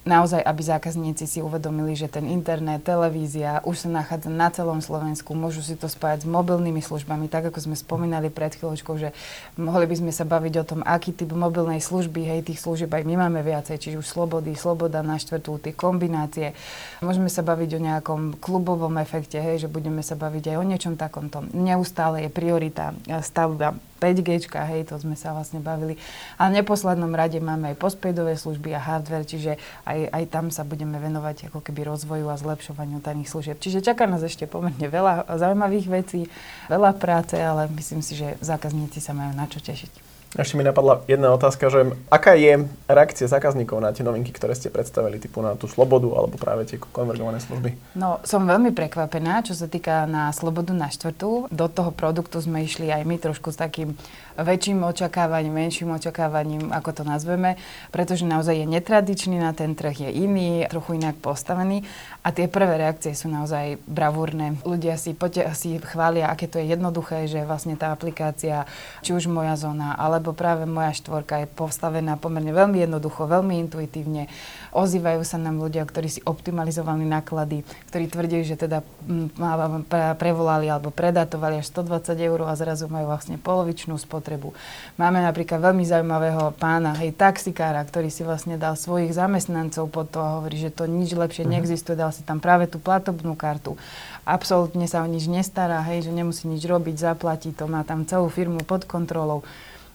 naozaj, 0.01 0.41
aby 0.41 0.61
zákazníci 0.65 1.29
si 1.29 1.39
uvedomili, 1.45 1.93
že 1.93 2.09
ten 2.09 2.25
internet, 2.25 2.81
televízia 2.81 3.61
už 3.61 3.85
sa 3.85 3.89
nachádza 3.89 4.33
na 4.33 4.49
celom 4.49 4.81
Slovensku, 4.81 5.37
môžu 5.37 5.61
si 5.61 5.77
to 5.77 5.85
spájať 5.85 6.25
s 6.25 6.27
mobilnými 6.27 6.81
službami, 6.81 7.29
tak 7.29 7.53
ako 7.53 7.69
sme 7.69 7.75
spomínali 7.77 8.33
pred 8.33 8.57
chvíľočkou, 8.57 8.97
že 8.97 9.13
mohli 9.61 9.85
by 9.85 9.95
sme 10.01 10.11
sa 10.13 10.25
baviť 10.25 10.53
o 10.57 10.67
tom, 10.67 10.81
aký 10.81 11.13
typ 11.13 11.29
mobilnej 11.29 11.77
služby, 11.77 12.25
hej, 12.25 12.49
tých 12.49 12.61
služieb 12.61 12.89
aj 12.89 13.05
my 13.05 13.15
máme 13.27 13.45
viacej, 13.45 13.77
či 13.77 13.89
už 13.93 14.09
slobody, 14.09 14.57
sloboda 14.57 15.05
na 15.05 15.21
štvrtú, 15.21 15.61
tie 15.61 15.73
kombinácie. 15.77 16.57
Môžeme 17.05 17.29
sa 17.29 17.45
baviť 17.45 17.69
o 17.77 17.83
nejakom 17.85 18.21
klubovom 18.41 18.97
efekte, 18.97 19.37
hej, 19.37 19.65
že 19.65 19.67
budeme 19.69 20.01
sa 20.01 20.17
baviť 20.17 20.53
aj 20.53 20.57
o 20.57 20.65
niečom 20.65 20.93
takomto. 20.97 21.45
Neustále 21.53 22.25
je 22.25 22.29
priorita 22.33 22.97
stavba 23.21 23.77
5G, 24.01 24.49
hej, 24.49 24.89
to 24.89 24.97
sme 24.97 25.13
sa 25.13 25.37
vlastne 25.37 25.61
bavili. 25.61 26.01
A 26.41 26.49
v 26.49 26.57
neposlednom 26.57 27.13
rade 27.13 27.37
máme 27.37 27.69
aj 27.69 27.77
postpaidové 27.77 28.33
služby 28.33 28.73
a 28.73 28.81
hardware, 28.81 29.29
čiže 29.29 29.61
aj, 29.85 30.09
aj 30.09 30.23
tam 30.33 30.49
sa 30.49 30.65
budeme 30.65 30.97
venovať 30.97 31.53
ako 31.53 31.61
keby 31.61 31.85
rozvoju 31.85 32.25
a 32.25 32.41
zlepšovaniu 32.41 32.97
tajných 33.05 33.29
služieb. 33.29 33.61
Čiže 33.61 33.85
čaká 33.85 34.09
nás 34.09 34.25
ešte 34.25 34.49
pomerne 34.49 34.89
veľa 34.89 35.29
zaujímavých 35.29 35.87
vecí, 35.87 36.25
veľa 36.65 36.97
práce, 36.97 37.37
ale 37.37 37.69
myslím 37.77 38.01
si, 38.01 38.17
že 38.17 38.41
zákazníci 38.41 38.97
sa 38.97 39.13
majú 39.13 39.37
na 39.37 39.45
čo 39.45 39.61
tešiť. 39.61 40.10
Ešte 40.31 40.55
mi 40.55 40.63
napadla 40.63 41.03
jedna 41.11 41.35
otázka, 41.35 41.67
že 41.67 41.91
aká 42.07 42.39
je 42.39 42.63
reakcia 42.87 43.27
zákazníkov 43.27 43.83
na 43.83 43.91
tie 43.91 43.99
novinky, 43.99 44.31
ktoré 44.31 44.55
ste 44.55 44.71
predstavili, 44.71 45.19
typu 45.19 45.43
na 45.43 45.59
tú 45.59 45.67
slobodu 45.67 46.07
alebo 46.07 46.39
práve 46.39 46.63
tie 46.71 46.79
konvergované 46.79 47.43
služby? 47.43 47.75
No, 47.99 48.23
som 48.23 48.47
veľmi 48.47 48.71
prekvapená, 48.71 49.43
čo 49.43 49.59
sa 49.59 49.67
týka 49.67 50.07
na 50.07 50.31
slobodu 50.31 50.71
na 50.71 50.87
štvrtú. 50.87 51.51
Do 51.51 51.67
toho 51.67 51.91
produktu 51.91 52.39
sme 52.39 52.63
išli 52.63 52.87
aj 52.87 53.03
my 53.03 53.19
trošku 53.19 53.51
s 53.51 53.59
takým 53.59 53.91
väčším 54.39 54.87
očakávaním, 54.87 55.51
menším 55.51 55.91
očakávaním, 55.99 56.71
ako 56.71 56.89
to 56.95 57.03
nazveme, 57.03 57.59
pretože 57.91 58.23
naozaj 58.23 58.63
je 58.63 58.67
netradičný 58.71 59.35
na 59.35 59.51
ten 59.51 59.75
trh, 59.75 60.07
je 60.07 60.09
iný, 60.15 60.63
trochu 60.71 60.95
inak 60.95 61.19
postavený 61.19 61.83
a 62.23 62.31
tie 62.31 62.47
prvé 62.47 62.79
reakcie 62.79 63.11
sú 63.11 63.27
naozaj 63.27 63.83
bravúrne. 63.83 64.55
Ľudia 64.63 64.95
si, 64.95 65.11
pote- 65.11 65.43
si 65.59 65.75
chvália, 65.83 66.31
aké 66.31 66.47
to 66.47 66.63
je 66.63 66.71
jednoduché, 66.71 67.27
že 67.27 67.43
vlastne 67.43 67.75
tá 67.75 67.91
aplikácia, 67.91 68.63
či 69.03 69.11
už 69.11 69.27
moja 69.27 69.59
zóna, 69.59 69.99
alebo 70.21 70.37
práve 70.37 70.69
moja 70.69 70.93
štvorka 70.93 71.41
je 71.41 71.47
postavená 71.49 72.13
pomerne 72.13 72.53
veľmi 72.53 72.77
jednoducho, 72.85 73.25
veľmi 73.25 73.57
intuitívne. 73.65 74.29
Ozývajú 74.69 75.25
sa 75.25 75.41
nám 75.41 75.57
ľudia, 75.57 75.81
ktorí 75.81 76.07
si 76.13 76.21
optimalizovali 76.21 77.01
náklady, 77.09 77.65
ktorí 77.89 78.05
tvrdí, 78.05 78.45
že 78.45 78.61
teda 78.61 78.85
mm, 78.85 79.89
prevolali 80.21 80.69
alebo 80.69 80.93
predatovali 80.93 81.57
až 81.57 81.73
120 81.73 82.13
eur 82.21 82.45
a 82.45 82.53
zrazu 82.53 82.85
majú 82.85 83.09
vlastne 83.09 83.41
polovičnú 83.41 83.97
spotrebu. 83.97 84.53
Máme 85.01 85.25
napríklad 85.25 85.57
veľmi 85.57 85.81
zaujímavého 85.89 86.53
pána, 86.61 86.93
hej, 87.01 87.17
taxikára, 87.17 87.81
ktorý 87.81 88.13
si 88.13 88.21
vlastne 88.21 88.61
dal 88.61 88.77
svojich 88.77 89.17
zamestnancov 89.17 89.89
pod 89.89 90.13
to 90.13 90.21
a 90.21 90.37
hovorí, 90.37 90.61
že 90.61 90.69
to 90.69 90.85
nič 90.85 91.17
lepšie 91.17 91.49
mm-hmm. 91.49 91.65
neexistuje, 91.65 91.97
dal 91.97 92.13
si 92.13 92.21
tam 92.21 92.37
práve 92.37 92.69
tú 92.69 92.77
platobnú 92.77 93.33
kartu. 93.33 93.73
Absolútne 94.21 94.85
sa 94.85 95.01
o 95.01 95.09
nič 95.09 95.25
nestará, 95.25 95.81
hej, 95.89 96.05
že 96.05 96.13
nemusí 96.13 96.45
nič 96.45 96.61
robiť, 96.61 97.09
zaplatí 97.09 97.49
to, 97.57 97.65
má 97.65 97.81
tam 97.81 98.05
celú 98.05 98.29
firmu 98.29 98.61
pod 98.61 98.85
kontrolou. 98.85 99.41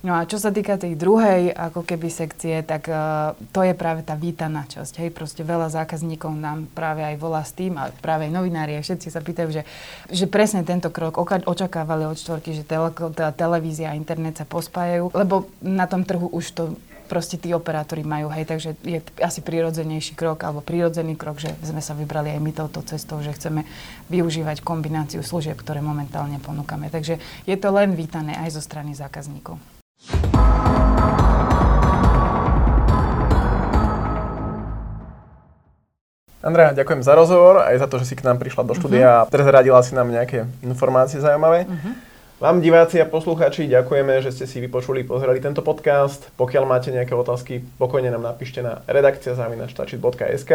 No 0.07 0.15
a 0.15 0.23
čo 0.23 0.39
sa 0.39 0.55
týka 0.55 0.79
tej 0.79 0.95
druhej 0.95 1.51
ako 1.51 1.83
keby 1.83 2.07
sekcie, 2.15 2.63
tak 2.63 2.87
uh, 2.87 3.35
to 3.51 3.67
je 3.67 3.75
práve 3.75 4.07
tá 4.07 4.15
vítaná 4.15 4.63
časť. 4.63 5.03
Hej, 5.03 5.11
proste 5.11 5.43
veľa 5.43 5.67
zákazníkov 5.67 6.31
nám 6.31 6.71
práve 6.71 7.03
aj 7.03 7.19
volá 7.19 7.43
s 7.43 7.51
tým, 7.51 7.75
a 7.75 7.91
práve 7.91 8.31
aj 8.31 8.39
novinári, 8.39 8.79
a 8.79 8.87
všetci 8.87 9.11
sa 9.11 9.19
pýtajú, 9.19 9.51
že, 9.51 9.67
že 10.07 10.31
presne 10.31 10.63
tento 10.63 10.95
krok 10.95 11.19
očakávali 11.27 12.07
od 12.07 12.15
štvorky, 12.15 12.55
že 12.55 12.63
televízia 13.35 13.91
a 13.91 13.99
internet 13.99 14.39
sa 14.39 14.47
pospájajú, 14.47 15.11
lebo 15.11 15.51
na 15.59 15.91
tom 15.91 16.07
trhu 16.07 16.31
už 16.31 16.55
to 16.55 16.79
proste 17.11 17.43
tí 17.43 17.51
operátori 17.51 18.07
majú, 18.07 18.31
hej, 18.31 18.47
takže 18.47 18.79
je 18.87 19.03
asi 19.19 19.43
prirodzenejší 19.43 20.15
krok 20.15 20.47
alebo 20.47 20.63
prirodzený 20.63 21.19
krok, 21.19 21.43
že 21.43 21.51
sme 21.67 21.83
sa 21.83 21.99
vybrali 21.99 22.31
aj 22.31 22.41
my 22.47 22.53
touto 22.55 22.79
cestou, 22.87 23.19
že 23.27 23.35
chceme 23.35 23.67
využívať 24.07 24.63
kombináciu 24.63 25.27
služieb, 25.27 25.59
ktoré 25.59 25.83
momentálne 25.83 26.39
ponúkame. 26.39 26.95
Takže 26.95 27.19
je 27.43 27.57
to 27.59 27.75
len 27.75 27.99
vítané 27.99 28.39
aj 28.39 28.55
zo 28.55 28.63
strany 28.63 28.95
zákazníkov. 28.95 29.76
Andrea, 36.45 36.77
ďakujem 36.77 37.01
za 37.01 37.17
rozhovor, 37.17 37.65
aj 37.65 37.81
za 37.81 37.87
to, 37.89 37.97
že 38.01 38.13
si 38.13 38.15
k 38.15 38.27
nám 38.29 38.37
prišla 38.37 38.63
do 38.69 38.77
štúdia 38.77 39.09
uh-huh. 39.09 39.23
a 39.25 39.29
prezradila 39.29 39.81
si 39.81 39.97
nám 39.97 40.13
nejaké 40.13 40.45
informácie 40.61 41.19
zaujímavé. 41.19 41.65
Uh-huh. 41.65 41.93
Vám, 42.37 42.61
diváci 42.61 43.01
a 43.01 43.09
poslucháči, 43.09 43.65
ďakujeme, 43.65 44.21
že 44.21 44.29
ste 44.29 44.45
si 44.45 44.61
vypočuli, 44.61 45.09
pozreli 45.09 45.41
tento 45.41 45.65
podcast. 45.65 46.29
Pokiaľ 46.37 46.69
máte 46.69 46.93
nejaké 46.93 47.17
otázky, 47.17 47.65
pokojne 47.81 48.13
nám 48.13 48.29
napíšte 48.29 48.61
na 48.61 48.85
redakcia 48.85 49.33
zavinačtačit.sk 49.33 50.53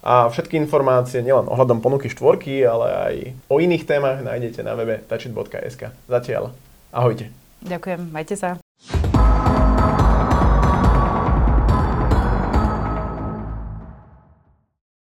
a 0.00 0.14
všetky 0.32 0.56
informácie 0.56 1.20
nielen 1.20 1.44
ohľadom 1.44 1.84
ponuky 1.84 2.08
štvorky, 2.08 2.64
ale 2.64 2.86
aj 2.88 3.14
o 3.52 3.60
iných 3.60 3.84
témach 3.84 4.24
nájdete 4.24 4.64
na 4.64 4.72
webe 4.72 5.04
tačit.sk. 5.04 5.92
Zatiaľ, 6.08 6.56
ahojte. 6.88 7.28
Ďakujem, 7.60 8.08
majte 8.08 8.40
sa. 8.40 8.56